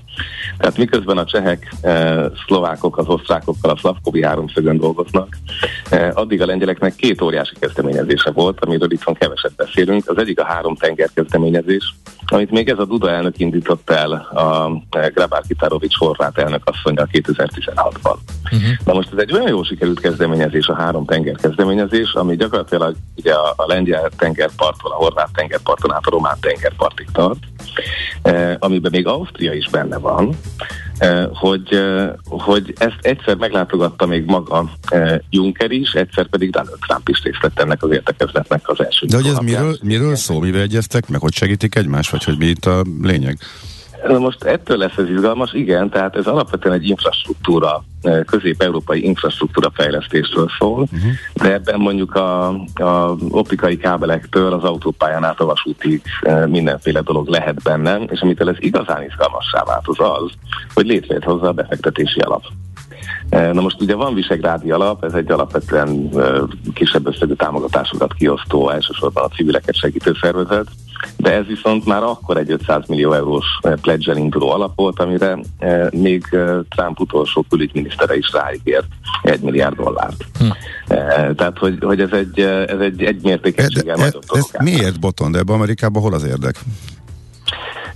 [0.58, 5.36] Tehát miközben a csehek, e, szlovákok, az osztrákokkal a Szlavkovi háromszögön dolgoznak,
[6.12, 10.08] addig a lengyeleknek két óriási kezdeményezése volt, amiről itt van keveset beszélünk.
[10.08, 11.94] Az egyik a három tenger kezdeményezés,
[12.26, 14.70] amit még ez a Duda elnök indított el a
[15.14, 18.16] Grabár Kitarovics horvát elnök asszonya 2016-ban.
[18.44, 18.70] Uh-huh.
[18.84, 23.32] Na most ez egy olyan jó sikerült kezdeményezés, a három tenger kezdeményezés, ami gyakorlatilag ugye
[23.32, 27.38] a, a lengyel tengerparttól, a horvát tengerparton át a román tengerpartig tart,
[28.22, 30.85] eh, amiben még Ausztria is benne van, eh,
[31.32, 37.08] hogy, eh, hogy ezt egyszer meglátogatta még maga eh, Juncker is, egyszer pedig Donald Trump
[37.08, 39.06] is részt vett ennek az értekezletnek az első.
[39.06, 42.46] De hogy ez miről, miről szól, mivel egyeztek meg, hogy segítik egymást, vagy hogy mi
[42.46, 43.38] itt a lényeg?
[44.04, 49.70] Na most ettől lesz ez izgalmas, igen, tehát ez alapvetően egy infrastruktúra, eh, közép-európai infrastruktúra
[49.74, 51.10] fejlesztésről szól, uh-huh.
[51.34, 57.28] de ebben mondjuk a, a optikai kábelektől az autópályán át a vasútig eh, mindenféle dolog
[57.28, 60.30] lehet benne, és amitől ez igazán izgalmassá vált az az,
[60.74, 62.42] hogy létrejött hozzá a befektetési alap.
[63.28, 66.10] Eh, na most ugye van Visegrádi alap, ez egy alapvetően
[66.74, 70.66] kisebb összegű támogatásokat kiosztó, elsősorban a civileket segítő szervezet,
[71.16, 75.38] de ez viszont már akkor egy 500 millió eurós eh, pledge induló alap volt, amire
[75.58, 78.86] eh, még eh, Trump utolsó külügyminisztere is ráígért
[79.22, 80.24] egy milliárd dollárt.
[80.38, 80.46] Hm.
[81.34, 84.46] Tehát, hogy, hogy ez egy, ez egy, egy mértékegységgel nagyobb dolog.
[84.58, 86.56] Miért boton, de ebben Amerikában hol az érdek?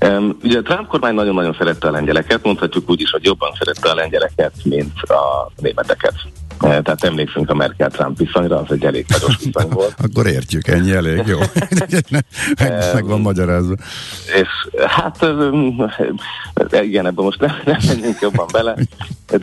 [0.06, 3.90] Um, ugye a Trump kormány nagyon-nagyon szerette a lengyeleket, mondhatjuk úgy is, hogy jobban szerette
[3.90, 6.14] a lengyeleket, mint a németeket.
[6.60, 9.94] Eh, tehát emlékszünk a Merkel-Trump viszonyra, az egy elég nagyos viszony volt.
[10.02, 11.38] Akkor értjük, ennyi elég jó.
[12.94, 13.74] meg, van magyarázva.
[14.24, 14.48] És
[14.86, 15.26] hát
[16.82, 18.74] igen, ebben most nem, nem menjünk jobban bele,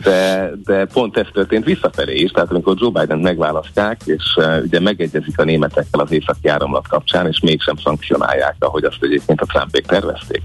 [0.02, 5.38] de, de pont ez történt visszafelé is, tehát amikor Joe Biden megválasztják, és ugye megegyezik
[5.38, 10.42] a németekkel az északi áramlat kapcsán, és mégsem szankcionálják, ahogy azt egyébként a Trumpék tervezték.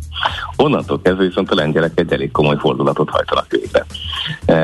[0.56, 3.86] Onnantól kezdve viszont a lengyelek egy elég komoly fordulatot hajtanak végre.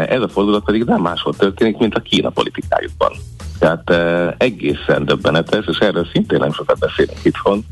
[0.06, 3.12] Ez a fordulat pedig nem máshol történik, mint a Kína politikájukban.
[3.60, 7.66] Tehát uh, egészen döbbenetes, és erről szintén nem sokat beszélünk itthon,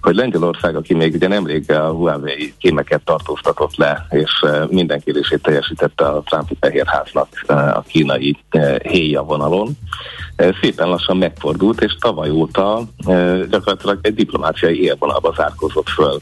[0.00, 5.42] hogy Lengyelország, aki még ugye nemrég a Huawei kémeket tartóztatott le, és uh, minden kérését
[5.42, 9.78] teljesítette a Trumpi Fehérháznak uh, a kínai uh, héja vonalon,
[10.36, 16.20] szépen lassan megfordult, és tavaly óta uh, gyakorlatilag egy diplomáciai élvonalba zárkozott föl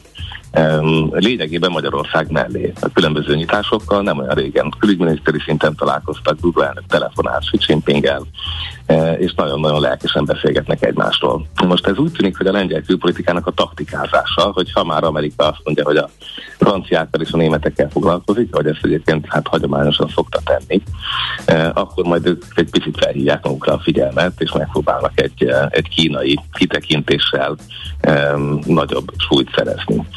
[1.11, 2.73] lényegében Magyarország mellé.
[2.81, 8.05] A különböző nyitásokkal nem olyan régen külügyminiszteri szinten találkoztak, Google elnök telefonált Xi jinping
[8.85, 11.47] e, és nagyon-nagyon lelkesen beszélgetnek egymástól.
[11.67, 15.61] Most ez úgy tűnik, hogy a lengyel külpolitikának a taktikázása, hogy ha már Amerika azt
[15.63, 16.09] mondja, hogy a
[16.57, 20.81] franciákkal és a németekkel foglalkozik, hogy ezt egyébként hát hagyományosan szokta tenni,
[21.73, 24.04] akkor majd ők egy picit felhívják magukra a figyelmet,
[24.37, 27.55] és megpróbálnak egy, e, egy kínai kitekintéssel
[28.65, 30.07] nagyobb súlyt szerezni.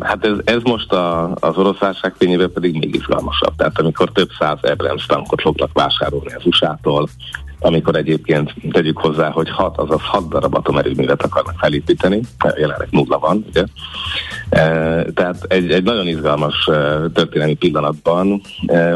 [0.00, 3.56] Hát ez, ez most a, az orosz válság fényében pedig még izgalmasabb.
[3.56, 7.08] Tehát amikor több száz Abrams tankot fognak vásárolni az USA-tól,
[7.60, 12.20] amikor egyébként tegyük hozzá, hogy hat, azaz hat darab atomerőművet akarnak felépíteni,
[12.56, 13.64] jelenleg nulla van, ugye?
[15.14, 16.68] Tehát egy, egy nagyon izgalmas
[17.14, 18.40] történelmi pillanatban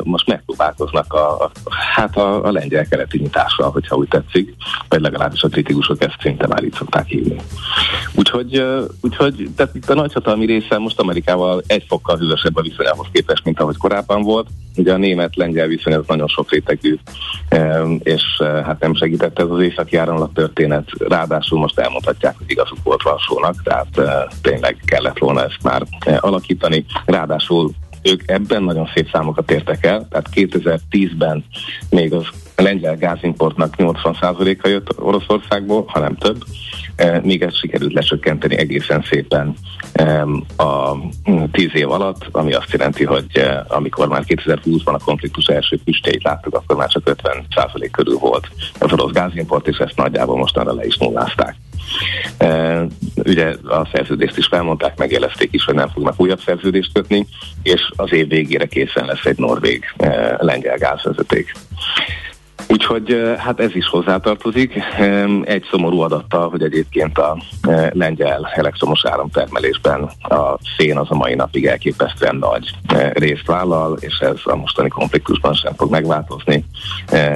[0.03, 1.51] most megpróbálkoznak a, a,
[1.95, 4.55] hát a, a lengyel keleti nyitással, hogyha úgy tetszik,
[4.89, 7.41] vagy legalábbis a kritikusok ezt szinte már így szokták hívni.
[8.15, 8.65] Úgyhogy,
[9.01, 13.61] úgyhogy tehát itt a nagyhatalmi része most Amerikával egy fokkal hűvösebb a viszonyához képest, mint
[13.61, 14.47] ahogy korábban volt.
[14.77, 16.99] Ugye a német-lengyel viszony az nagyon sok rétegű,
[17.99, 20.89] és hát nem segített ez az északi áramlat történet.
[21.09, 24.01] Ráadásul most elmondhatják, hogy igazuk volt Varsónak, tehát
[24.43, 26.85] tényleg kellett volna ezt már e, alakítani.
[27.05, 27.71] Ráadásul
[28.03, 31.45] ők ebben nagyon szép számokat értek el, tehát 2010-ben
[31.91, 32.27] még az
[32.57, 36.45] lengyel gázimportnak 80%-a jött Oroszországból, hanem több,
[37.23, 39.55] még ezt sikerült lecsökkenteni egészen szépen
[40.57, 40.97] a
[41.53, 46.23] 10 év alatt, ami azt jelenti, hogy e, amikor már 2020-ban a konfliktus első füstjeit
[46.23, 50.85] láttuk, akkor már csak 50% körül volt az orosz gázimport, és ezt nagyjából mostanra le
[50.85, 51.57] is nullázták.
[52.39, 57.27] E, ugye a szerződést is felmondták, megjelezték is, hogy nem fognak újabb szerződést kötni,
[57.63, 59.85] és az év végére készen lesz egy norvég
[60.39, 61.53] lengyel gázvezeték.
[62.73, 64.75] Úgyhogy hát ez is hozzátartozik.
[65.45, 67.37] Egy szomorú adattal, hogy egyébként a
[67.91, 72.71] lengyel elektromos áramtermelésben a szén az a mai napig elképesztően nagy
[73.13, 76.65] részt vállal, és ez a mostani konfliktusban sem fog megváltozni.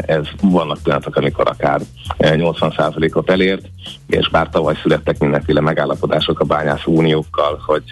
[0.00, 1.80] Ez vannak pillanatok, amikor akár
[2.18, 3.68] 80%-ot elért,
[4.06, 7.82] és bár tavaly születtek mindenféle megállapodások a bányász uniókkal, hogy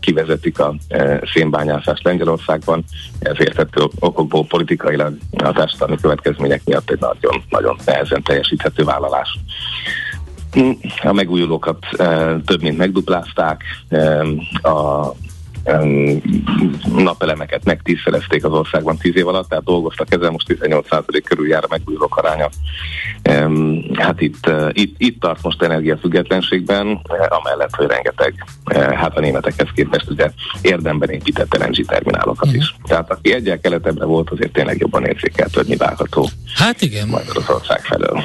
[0.00, 0.74] kivezetik a
[1.32, 2.84] szénbányászást Lengyelországban,
[3.18, 9.38] ez értető okokból politikailag a társadalmi következmények miatt egy nagyon, nagyon nehezen teljesíthető vállalás.
[11.02, 11.86] A megújulókat
[12.44, 13.62] több mint megduplázták,
[14.62, 15.08] a
[16.96, 21.68] napelemeket megtízszerezték az országban 10 év alatt, tehát dolgoztak ezzel, most 18% körül jár a
[21.70, 22.48] megújulók aránya.
[23.94, 28.44] Hát itt, itt, itt tart most energiafüggetlenségben, amellett, hogy rengeteg,
[28.74, 30.30] hát a németekhez képest ugye
[30.62, 32.70] érdemben épített LNG terminálokat is.
[32.70, 32.88] Uh-huh.
[32.88, 36.28] Tehát aki egyel keletebbre volt, azért tényleg jobban érzékelt, hogy mi várható.
[36.54, 37.08] Hát igen.
[37.08, 38.22] Magyarország felől.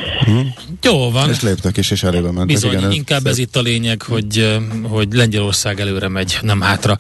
[0.84, 1.30] Jó van.
[1.30, 2.46] És léptek is, és előre mentek.
[2.46, 6.98] Bizony, igen, inkább ez, ez itt a lényeg, hogy, hogy Lengyelország előre megy, nem hátra.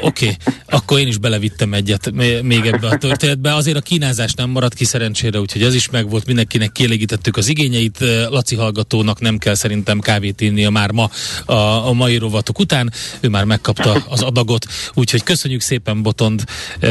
[0.00, 0.36] Oké, okay.
[0.68, 2.10] akkor én is belevittem egyet
[2.42, 3.54] még ebbe a történetbe.
[3.54, 7.98] Azért a kínázás nem maradt ki szerencsére, úgyhogy az is megvolt, mindenkinek kielégítettük az igényeit.
[8.30, 11.10] Laci hallgatónak nem kell szerintem kávét a már ma
[11.44, 12.92] a, a mai rovatok után.
[13.20, 16.44] Ő már megkapta az adagot, úgyhogy köszönjük szépen Botond,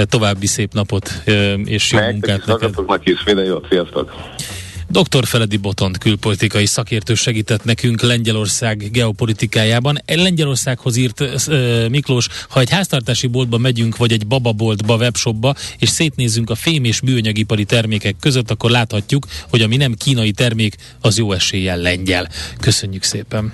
[0.04, 1.22] további szép napot
[1.64, 2.76] és jó munkát neked.
[3.04, 4.12] is, minden jót, sziasztok!
[4.92, 5.26] Dr.
[5.26, 10.02] Feledi Botont külpolitikai szakértő segített nekünk Lengyelország geopolitikájában.
[10.06, 16.50] Lengyelországhoz írt uh, Miklós, ha egy háztartási boltba megyünk, vagy egy bababoltba, webshopba, és szétnézzünk
[16.50, 21.32] a fém és műanyagipari termékek között, akkor láthatjuk, hogy ami nem kínai termék, az jó
[21.32, 22.30] eséllyel lengyel.
[22.60, 23.54] Köszönjük szépen!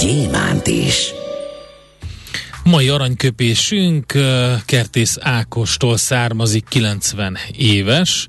[0.00, 1.12] gyémánt is.
[2.64, 4.12] Mai aranyköpésünk
[4.64, 8.28] Kertész Ákostól származik, 90 éves.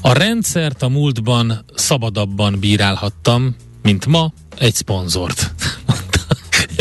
[0.00, 5.50] A rendszert a múltban szabadabban bírálhattam, mint ma egy szponzort.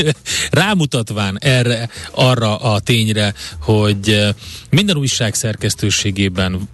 [0.52, 4.34] rámutatván erre, arra a tényre, hogy
[4.70, 6.70] minden újság szerkesztőségében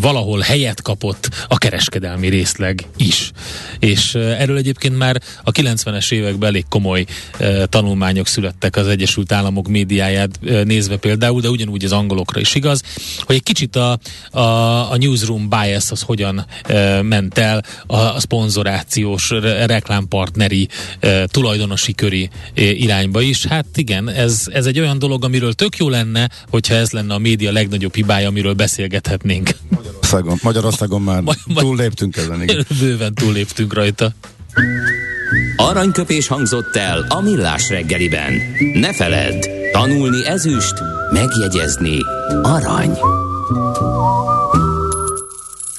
[0.00, 3.30] valahol helyet kapott a kereskedelmi részleg is.
[3.78, 7.04] És erről egyébként már a 90-es években elég komoly
[7.64, 12.82] tanulmányok születtek az Egyesült Államok médiáját nézve például, de ugyanúgy az angolokra is igaz,
[13.18, 13.98] hogy egy kicsit a,
[14.30, 14.40] a,
[14.90, 16.46] a newsroom bias az hogyan
[17.02, 19.30] ment el a, a szponzorációs,
[19.66, 20.68] reklámpartneri,
[21.26, 22.30] tulajdonosi köri
[22.70, 23.46] irányba is.
[23.46, 27.18] Hát igen, ez, ez egy olyan dolog, amiről tök jó lenne, hogyha ez lenne a
[27.18, 29.50] média legnagyobb hibája, amiről beszélgethetnénk.
[29.68, 31.22] Magyarországon, Magyarországon már
[31.54, 32.42] túl léptünk ezen.
[32.42, 32.66] Igen.
[32.80, 34.12] Bőven túl léptünk rajta.
[35.56, 38.32] Aranyköpés hangzott el a millás reggeliben.
[38.74, 40.74] Ne feledd, tanulni ezüst,
[41.12, 41.98] megjegyezni
[42.42, 42.98] arany.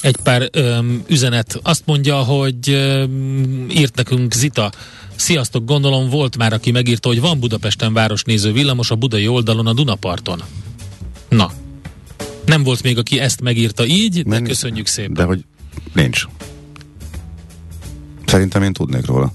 [0.02, 4.72] Egy pár öm, üzenet azt mondja, hogy öm, írt nekünk Zita,
[5.16, 9.74] Sziasztok, gondolom volt már, aki megírta, hogy van Budapesten városnéző villamos a budai oldalon a
[9.74, 10.42] Dunaparton.
[11.30, 11.52] Na,
[12.46, 15.14] nem volt még, aki ezt megírta így, de Nem, köszönjük szépen.
[15.14, 15.46] De hogy
[15.94, 16.28] nincs.
[18.26, 19.34] Szerintem én tudnék róla.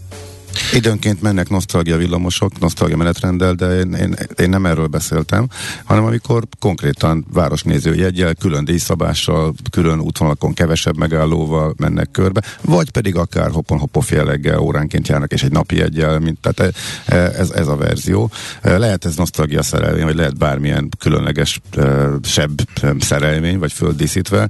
[0.72, 5.48] Időnként mennek nosztalgia villamosok, nosztalgia menetrenddel, de én, én, én nem erről beszéltem,
[5.84, 13.16] hanem amikor konkrétan városnéző jegyel, külön díjszabással, külön útvonalakon kevesebb megállóval mennek körbe, vagy pedig
[13.16, 16.74] akár hopon hopof jelleggel óránként járnak, és egy napi jegyel, mint, tehát
[17.06, 18.30] e, e, ez, ez a verzió.
[18.62, 21.60] E, lehet ez nosztalgia szerelmény, vagy lehet bármilyen különleges
[22.22, 22.60] sebb
[22.98, 24.48] szerelmény, vagy földdíszítve,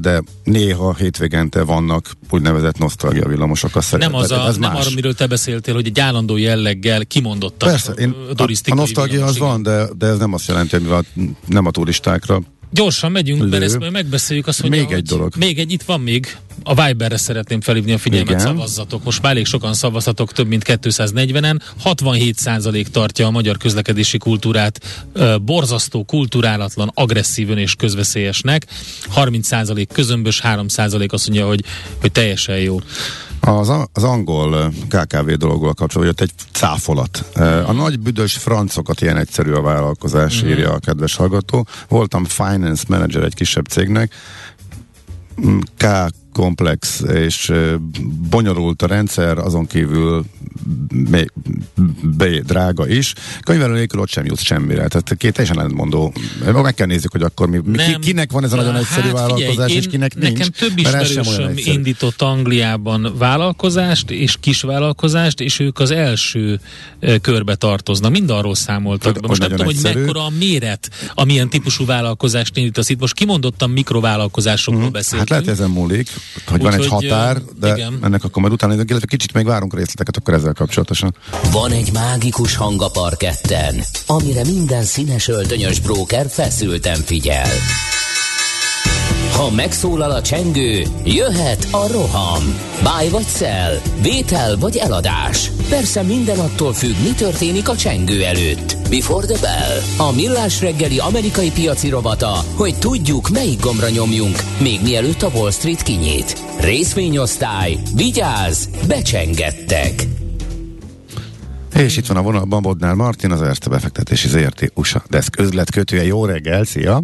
[0.00, 3.76] de néha hétvégente vannak úgynevezett nosztalgia villamosok.
[3.76, 7.68] A nem az a, ez nem arra, miről te beszéltél, hogy egy állandó jelleggel kimondottak
[7.68, 11.22] Persze, én, a, a nosztalgia az van, de, de ez nem azt jelenti, hogy a,
[11.46, 12.40] nem a turistákra
[12.74, 13.48] Gyorsan megyünk, Lő.
[13.48, 15.32] mert ezt megbeszéljük azt, hogy még egy dolog.
[15.36, 16.36] Még egy, itt van még.
[16.62, 18.40] A Viberre szeretném felhívni a figyelmet, Igen.
[18.40, 19.04] szavazzatok.
[19.04, 21.60] Most már elég sokan szavazhatok, több mint 240-en.
[21.84, 24.80] 67% tartja a magyar közlekedési kultúrát
[25.14, 28.66] uh, borzasztó, kulturálatlan, agresszívön és közveszélyesnek.
[29.16, 31.64] 30% közömbös, 3% azt mondja, hogy,
[32.00, 32.80] hogy teljesen jó.
[33.44, 37.24] Az, az angol KKV dologgal kapcsolatban egy cáfolat.
[37.66, 40.48] A nagy büdös francokat ilyen egyszerű a vállalkozás, mm.
[40.48, 41.66] írja a kedves hallgató.
[41.88, 44.14] Voltam finance manager egy kisebb cégnek,
[45.76, 45.84] K
[46.34, 47.52] komplex és
[48.30, 50.24] bonyolult a rendszer, azon kívül
[52.02, 53.12] be, drága is.
[53.40, 54.88] Könyvelő nélkül ott sem jut semmire.
[54.88, 56.12] Tehát két teljesen ellentmondó.
[56.62, 59.50] Meg kell nézzük, hogy akkor mi, nem, kinek van ez a nagyon egyszerű hát, vállalkozás,
[59.50, 60.48] figyelj, és kinek nekem nincs.
[60.48, 66.60] több ismerősöm indított Angliában vállalkozást és kisvállalkozást, és ők az első
[67.20, 68.10] körbe tartoznak.
[68.10, 69.26] Mind arról számoltak.
[69.26, 69.92] Most nem tudom, egyszerű.
[69.92, 73.00] hogy mekkora a méret, amilyen típusú vállalkozást indítasz itt.
[73.00, 74.92] Most kimondottan mikrovállalkozásokról uh-huh.
[74.92, 75.28] beszélünk.
[75.28, 76.08] Hát lehet ezen múlik,
[76.46, 77.98] hogy Úgy, van egy határ, de igen.
[78.02, 81.14] ennek akkor majd utána illetve kicsit még várunk részleteket akkor ezzel kapcsolatosan.
[81.52, 87.48] Van egy mágikus hang a parketten, amire minden színes öltönyös bróker feszülten figyel.
[89.34, 92.42] Ha megszólal a csengő, jöhet a roham.
[92.82, 95.50] Báj vagy szel, vétel vagy eladás.
[95.68, 98.76] Persze minden attól függ, mi történik a csengő előtt.
[98.90, 100.06] Before the bell.
[100.06, 105.50] A millás reggeli amerikai piaci robata, hogy tudjuk, melyik gombra nyomjunk, még mielőtt a Wall
[105.50, 106.42] Street kinyit.
[106.60, 110.02] Részvényosztály, vigyáz, becsengettek.
[111.76, 116.04] És itt van a vonalban Bodnár Martin, az Erste befektetési ZRT USA Desk üzletkötője.
[116.04, 117.02] Jó reggel, szia!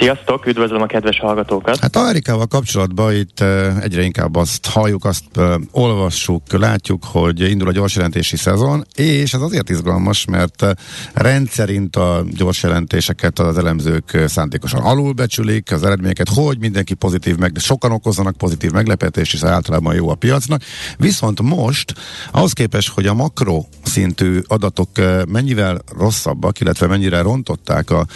[0.00, 1.78] Sziasztok, üdvözlöm a kedves hallgatókat!
[1.78, 3.40] Hát Amerikával kapcsolatban itt
[3.80, 5.24] egyre inkább azt halljuk, azt
[5.70, 10.66] olvassuk, látjuk, hogy indul a gyorsjelentési szezon, és ez azért izgalmas, mert
[11.12, 18.36] rendszerint a gyorsjelentéseket az elemzők szándékosan alulbecsülik, az eredményeket, hogy mindenki pozitív, meg sokan okozzanak
[18.36, 20.62] pozitív meglepetést, és általában jó a piacnak.
[20.98, 21.94] Viszont most,
[22.30, 24.88] ahhoz képest, hogy a makro szintű adatok
[25.28, 28.06] mennyivel rosszabbak, illetve mennyire rontották a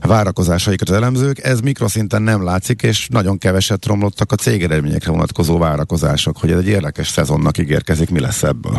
[0.00, 5.58] várakozásaikat az elemzők, elemzők, ez mikroszinten nem látszik, és nagyon keveset romlottak a cégeredményekre vonatkozó
[5.58, 8.76] várakozások, hogy ez egy érdekes szezonnak ígérkezik, mi lesz ebből?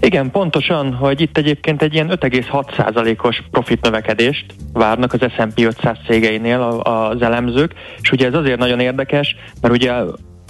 [0.00, 6.60] Igen, pontosan, hogy itt egyébként egy ilyen 5,6%-os profit növekedést várnak az S&P 500 cégeinél
[6.82, 9.92] az elemzők, és ugye ez azért nagyon érdekes, mert ugye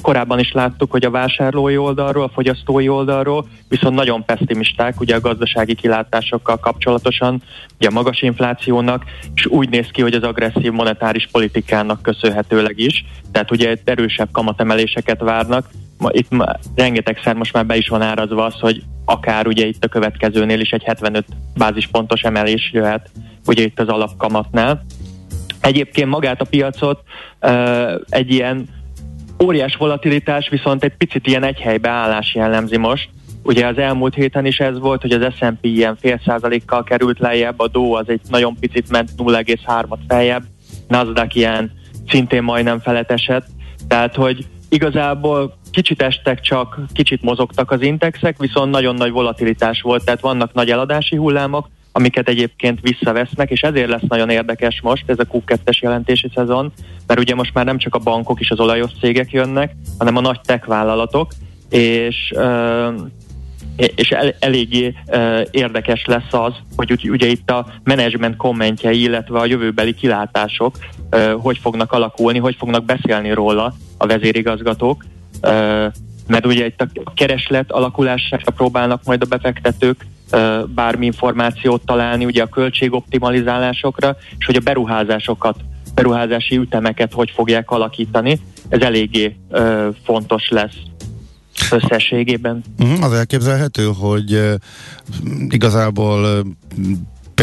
[0.03, 5.20] korábban is láttuk, hogy a vásárlói oldalról, a fogyasztói oldalról viszont nagyon pessimisták ugye a
[5.20, 7.42] gazdasági kilátásokkal kapcsolatosan,
[7.78, 13.05] ugye a magas inflációnak, és úgy néz ki, hogy az agresszív monetáris politikának köszönhetőleg is,
[13.32, 15.68] tehát ugye erősebb kamatemeléseket várnak,
[16.09, 16.28] itt
[16.74, 20.70] rengetegszer most már be is van árazva az, hogy akár ugye itt a következőnél is
[20.70, 21.26] egy 75
[21.57, 23.11] bázispontos emelés jöhet,
[23.46, 24.84] ugye itt az alapkamatnál.
[25.61, 27.03] Egyébként magát a piacot
[27.40, 28.68] uh, egy ilyen
[29.43, 33.09] Óriás volatilitás, viszont egy picit ilyen egy helybe állás jellemzi most.
[33.43, 37.61] Ugye az elmúlt héten is ez volt, hogy az S&P ilyen fél százalékkal került lejjebb,
[37.61, 40.43] a Dow az egy nagyon picit ment 0,3-at feljebb,
[40.88, 41.72] Nasdaq ilyen
[42.09, 43.47] szintén majdnem feletesett,
[43.88, 50.05] tehát hogy igazából kicsit estek csak, kicsit mozogtak az indexek, viszont nagyon nagy volatilitás volt,
[50.05, 55.18] tehát vannak nagy eladási hullámok, amiket egyébként visszavesznek, és ezért lesz nagyon érdekes most ez
[55.18, 56.72] a Q2-es jelentési szezon,
[57.07, 60.20] mert ugye most már nem csak a bankok és az olajos cégek jönnek, hanem a
[60.20, 61.32] nagy tech vállalatok,
[61.70, 62.32] és
[63.76, 64.95] és el, eléggé
[65.51, 70.76] érdekes lesz az, hogy ugye, itt a menedzsment kommentjei, illetve a jövőbeli kilátások
[71.40, 75.05] hogy fognak alakulni, hogy fognak beszélni róla a vezérigazgatók,
[76.26, 80.07] mert ugye itt a kereslet alakulására próbálnak majd a befektetők
[80.74, 85.57] bármi információt találni ugye a költségoptimalizálásokra, és hogy a beruházásokat,
[85.95, 88.41] beruházási ütemeket hogy fogják alakítani.
[88.68, 89.37] Ez eléggé
[90.05, 90.76] fontos lesz
[91.70, 92.62] összességében.
[92.76, 94.41] Mhm, az elképzelhető, hogy
[95.49, 96.45] igazából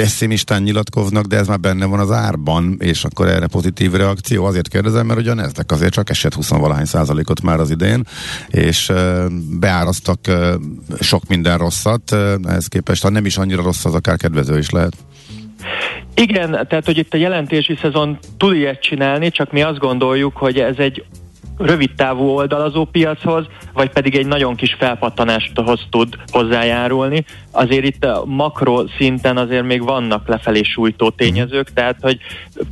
[0.02, 4.46] pessimistán nyilatkoznak, de ez már benne van az árban, és akkor erre pozitív reakció.
[4.46, 8.04] Azért kérdezem, mert ugye a azért csak esett 20 valahány százalékot már az idén,
[8.48, 8.92] és
[9.60, 10.20] beárasztak
[11.00, 14.94] sok minden rosszat, ehhez képest, ha nem is annyira rossz, az akár kedvező is lehet.
[16.16, 20.58] Igen, tehát hogy itt a jelentési szezon tud ilyet csinálni, csak mi azt gondoljuk, hogy
[20.58, 21.06] ez egy
[21.60, 27.26] rövid távú oldalazó piachoz, vagy pedig egy nagyon kis felpattanásthoz tud hozzájárulni.
[27.52, 32.18] Azért itt a makro szinten azért még vannak lefelé sújtó tényezők, tehát hogy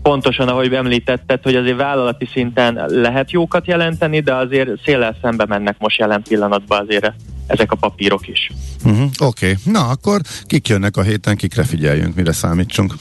[0.01, 5.75] pontosan ahogy említetted, hogy azért vállalati szinten lehet jókat jelenteni, de azért széllel szembe mennek
[5.79, 7.13] most jelen pillanatban azért
[7.47, 8.51] ezek a papírok is.
[8.83, 9.73] Uh-huh, Oké, okay.
[9.73, 12.93] na akkor kik jönnek a héten, kikre figyeljünk, mire számítsunk?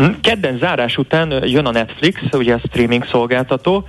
[0.00, 3.84] Hm, kedden zárás után jön a Netflix, ugye a streaming szolgáltató.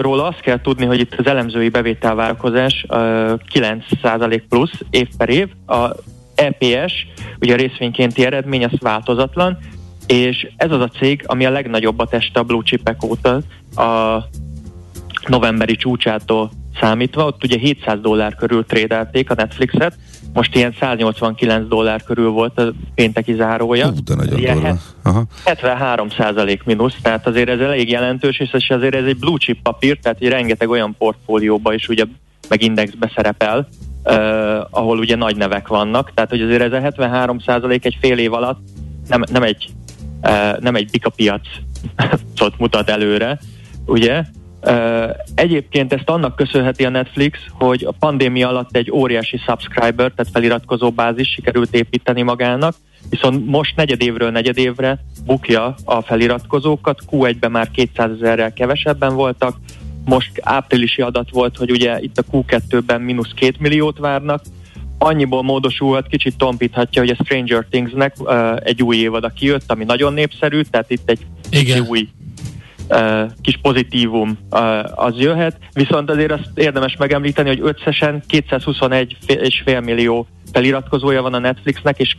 [0.00, 5.48] Róla azt kell tudni, hogy itt az elemzői bevételvárakozás 9% plusz év per év.
[5.66, 5.90] A
[6.34, 7.06] EPS,
[7.40, 9.58] ugye a részvénykénti eredmény, az változatlan,
[10.06, 13.40] és ez az a cég, ami a legnagyobb teste a blue chipek óta,
[13.76, 14.18] a
[15.26, 16.50] novemberi csúcsától
[16.80, 19.94] számítva, ott ugye 700 dollár körül trédelték a Netflixet,
[20.36, 23.88] most ilyen 189 dollár körül volt a pénteki zárója.
[23.88, 25.24] Hú, de nagyon ilyen Aha.
[25.44, 29.98] 73 százalék mínusz, tehát azért ez elég jelentős, és azért ez egy blue chip papír,
[29.98, 32.04] tehát egy rengeteg olyan portfólióba is ugye
[32.48, 33.68] meg indexbe szerepel,
[34.04, 34.14] uh,
[34.70, 38.32] ahol ugye nagy nevek vannak, tehát hogy azért ez a 73 százalék egy fél év
[38.32, 38.60] alatt
[39.08, 39.68] nem, nem egy,
[40.22, 43.38] uh, nem egy bika piacot mutat előre,
[43.86, 44.24] ugye,
[45.34, 50.90] Egyébként ezt annak köszönheti a Netflix, hogy a pandémia alatt egy óriási subscriber, tehát feliratkozó
[50.90, 52.74] bázis sikerült építeni magának,
[53.10, 59.56] viszont most negyedévről negyedévre bukja a feliratkozókat, Q1-ben már 200 ezerrel kevesebben voltak,
[60.04, 64.42] most áprilisi adat volt, hogy ugye itt a Q2-ben mínusz 2 milliót várnak,
[64.98, 70.12] annyiból módosulhat, kicsit tompíthatja, hogy a Stranger Things-nek uh, egy új évada kijött, ami nagyon
[70.12, 71.86] népszerű, tehát itt egy Igen.
[71.88, 72.08] új
[73.40, 74.38] kis pozitívum
[74.94, 81.98] az jöhet, viszont azért azt érdemes megemlíteni, hogy összesen 221,5 millió feliratkozója van a Netflixnek,
[81.98, 82.16] és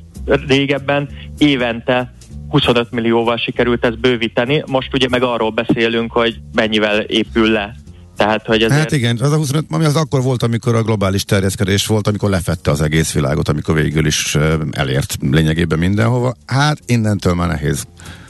[0.47, 2.13] régebben évente
[2.49, 4.63] 25 millióval sikerült ezt bővíteni.
[4.65, 7.75] Most ugye meg arról beszélünk, hogy mennyivel épül le
[8.17, 8.79] tehát, hogy ezért...
[8.79, 12.29] Hát igen, az a 25, ami az akkor volt, amikor a globális terjeszkedés volt, amikor
[12.29, 14.37] lefette az egész világot, amikor végül is
[14.71, 16.33] elért lényegében mindenhova.
[16.45, 17.87] Hát innentől már nehéz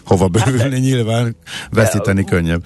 [0.07, 1.35] hova bővülni, nyilván
[1.69, 2.63] veszíteni könnyebb.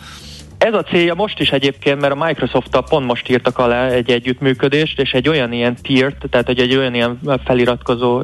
[0.57, 4.99] Ez a célja most is egyébként, mert a microsoft pont most írtak alá egy együttműködést,
[4.99, 8.23] és egy olyan ilyen tiert, tehát egy, egy olyan ilyen feliratkozó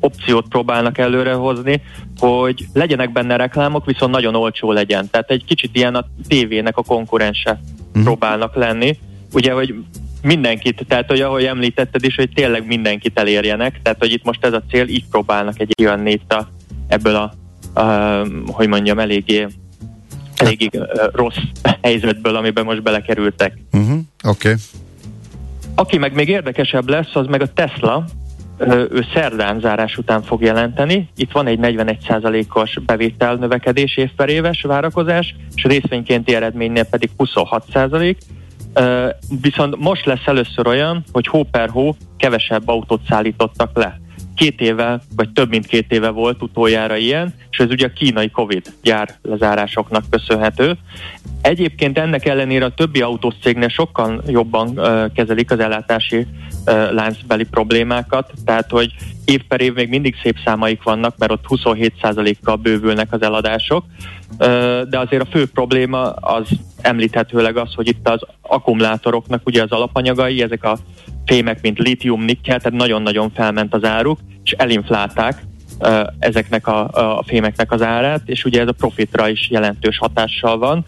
[0.00, 1.82] opciót próbálnak előrehozni,
[2.18, 5.10] hogy legyenek benne reklámok, viszont nagyon olcsó legyen.
[5.10, 8.02] Tehát egy kicsit ilyen a tévének a konkurense uh-huh.
[8.02, 8.98] próbálnak lenni.
[9.32, 9.74] Ugye, hogy
[10.22, 14.52] mindenkit, tehát hogy ahogy említetted is, hogy tényleg mindenkit elérjenek, tehát hogy itt most ez
[14.52, 16.36] a cél, így próbálnak egy olyan nét
[16.88, 17.34] ebből a
[18.46, 19.46] hogy mondjam, eléggé
[20.36, 20.68] eléggé
[21.12, 21.38] rossz
[21.82, 23.58] helyzetből, amiben most belekerültek.
[23.72, 23.98] Uh-huh.
[24.24, 24.48] Oké.
[24.48, 24.54] Okay.
[25.74, 28.04] Aki meg még érdekesebb lesz, az meg a Tesla,
[28.68, 31.08] ő szerdán zárás után fog jelenteni.
[31.16, 38.16] Itt van egy 41%-os bevétel növekedés év per éves várakozás, és részvénykénti eredménynél pedig 26%.
[39.40, 44.00] Viszont most lesz először olyan, hogy hó per hó kevesebb autót szállítottak le
[44.34, 48.30] két éve, vagy több mint két éve volt utoljára ilyen, és ez ugye a kínai
[48.30, 50.76] Covid gyár lezárásoknak köszönhető.
[51.40, 58.32] Egyébként ennek ellenére a többi autócégnél sokkal jobban uh, kezelik az ellátási uh, láncbeli problémákat,
[58.44, 63.22] tehát hogy év per év még mindig szép számaik vannak, mert ott 27%-kal bővülnek az
[63.22, 63.84] eladások,
[64.38, 64.46] uh,
[64.82, 66.48] de azért a fő probléma az
[66.80, 70.78] említhetőleg az, hogy itt az akkumulátoroknak ugye az alapanyagai, ezek a
[71.26, 75.42] fémek, mint litium, nikkel, tehát nagyon-nagyon felment az áruk, és elinflálták
[76.18, 80.84] ezeknek a, a fémeknek az árát, és ugye ez a profitra is jelentős hatással van.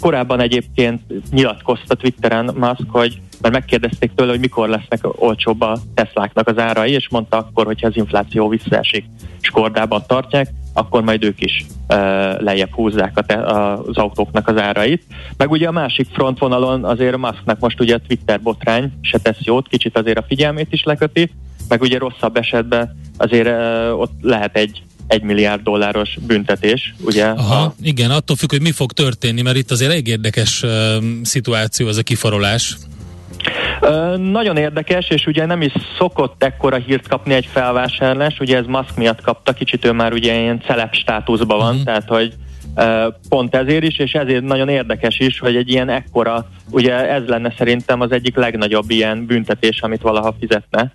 [0.00, 6.48] Korábban egyébként nyilatkozta Twitteren Musk, hogy mert megkérdezték tőle, hogy mikor lesznek olcsóbb a Tesláknak
[6.48, 9.04] az árai, és mondta akkor, hogyha az infláció visszaesik,
[9.40, 11.96] és kordában tartják, akkor majd ők is uh,
[12.40, 15.02] lejjebb húzzák a te, az autóknak az árait.
[15.36, 19.40] Meg ugye a másik frontvonalon azért a Musknak most ugye a Twitter botrány se tesz
[19.40, 21.30] jót, kicsit azért a figyelmét is leköti,
[21.68, 27.24] meg ugye rosszabb esetben azért uh, ott lehet egy egy milliárd dolláros büntetés, ugye?
[27.24, 27.74] Aha, a...
[27.82, 30.70] igen, attól függ, hogy mi fog történni, mert itt azért egy érdekes uh,
[31.22, 32.76] szituáció ez a kifarolás.
[34.16, 38.96] Nagyon érdekes, és ugye nem is szokott ekkora hírt kapni egy felvásárlás, ugye ez Musk
[38.96, 41.84] miatt kapta, kicsit ő már ugye ilyen celeb státuszban van, uh-huh.
[41.84, 42.34] tehát hogy
[43.28, 47.54] pont ezért is, és ezért nagyon érdekes is, hogy egy ilyen ekkora, ugye ez lenne
[47.58, 50.92] szerintem az egyik legnagyobb ilyen büntetés, amit valaha fizetne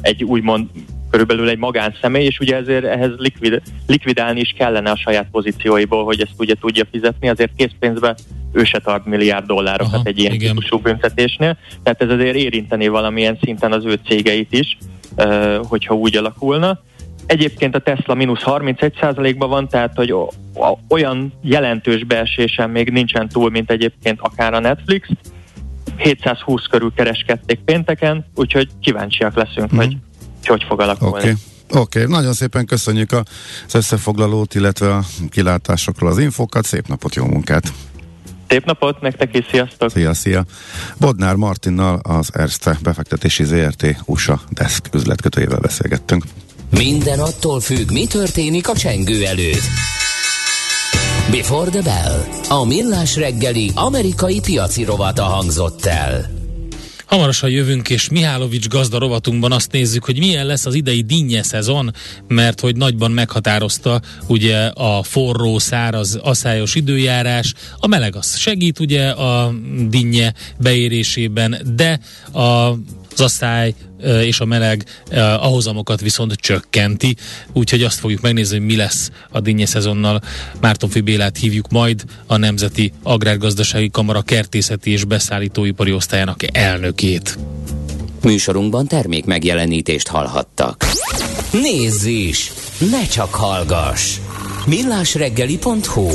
[0.00, 0.68] egy úgymond
[1.10, 6.20] körülbelül egy magánszemély, és ugye ezért ehhez likvid, likvidálni is kellene a saját pozícióiból, hogy
[6.20, 8.14] ezt ugye tudja fizetni, azért készpénzbe
[8.52, 10.48] ő se tart milliárd dollárokat Aha, egy ilyen igen.
[10.48, 14.78] típusú büntetésnél, tehát ez azért érinteni valamilyen szinten az ő cégeit is,
[15.62, 16.80] hogyha úgy alakulna.
[17.26, 20.14] Egyébként a Tesla mínusz 31%-ban van, tehát hogy
[20.88, 25.08] olyan jelentős beesésen még nincsen túl, mint egyébként akár a Netflix,
[25.96, 29.76] 720 körül kereskedték pénteken, úgyhogy kíváncsiak leszünk, mm.
[29.76, 29.96] hogy
[30.44, 31.16] hogy fog alakulni.
[31.18, 31.34] Okay.
[31.74, 36.64] Oké, okay, nagyon szépen köszönjük az összefoglalót, illetve a kilátásokról az infókat.
[36.64, 37.72] Szép napot, jó munkát!
[38.48, 39.90] Szép napot, nektek is, sziasztok!
[39.90, 40.44] Szia, szia!
[40.98, 46.24] Bodnár Martinnal az Erste befektetési ZRT USA Desk üzletkötőjével beszélgettünk.
[46.70, 49.62] Minden attól függ, mi történik a csengő előtt.
[51.30, 52.20] Before the Bell.
[52.48, 56.30] A millás reggeli amerikai piaci rovata hangzott el.
[57.06, 61.90] Hamarosan jövünk, és Mihálovics gazda rovatunkban azt nézzük, hogy milyen lesz az idei dinnye szezon,
[62.28, 67.54] mert hogy nagyban meghatározta ugye a forró, száraz, aszályos időjárás.
[67.78, 69.54] A meleg az segít ugye a
[69.88, 72.00] dinnye beérésében, de
[72.40, 72.72] a
[73.14, 74.84] az asszály és a meleg
[75.14, 77.16] a hozamokat viszont csökkenti,
[77.52, 80.20] úgyhogy azt fogjuk megnézni, hogy mi lesz a dinnye szezonnal.
[80.60, 87.38] Márton Fibélát hívjuk majd a Nemzeti Agrárgazdasági Kamara kertészeti és beszállítóipari osztályának elnökét.
[88.22, 90.86] Műsorunkban termék megjelenítést hallhattak.
[91.52, 92.52] Nézz is!
[92.90, 94.18] Ne csak hallgass!
[94.66, 96.14] millásreggeli.hu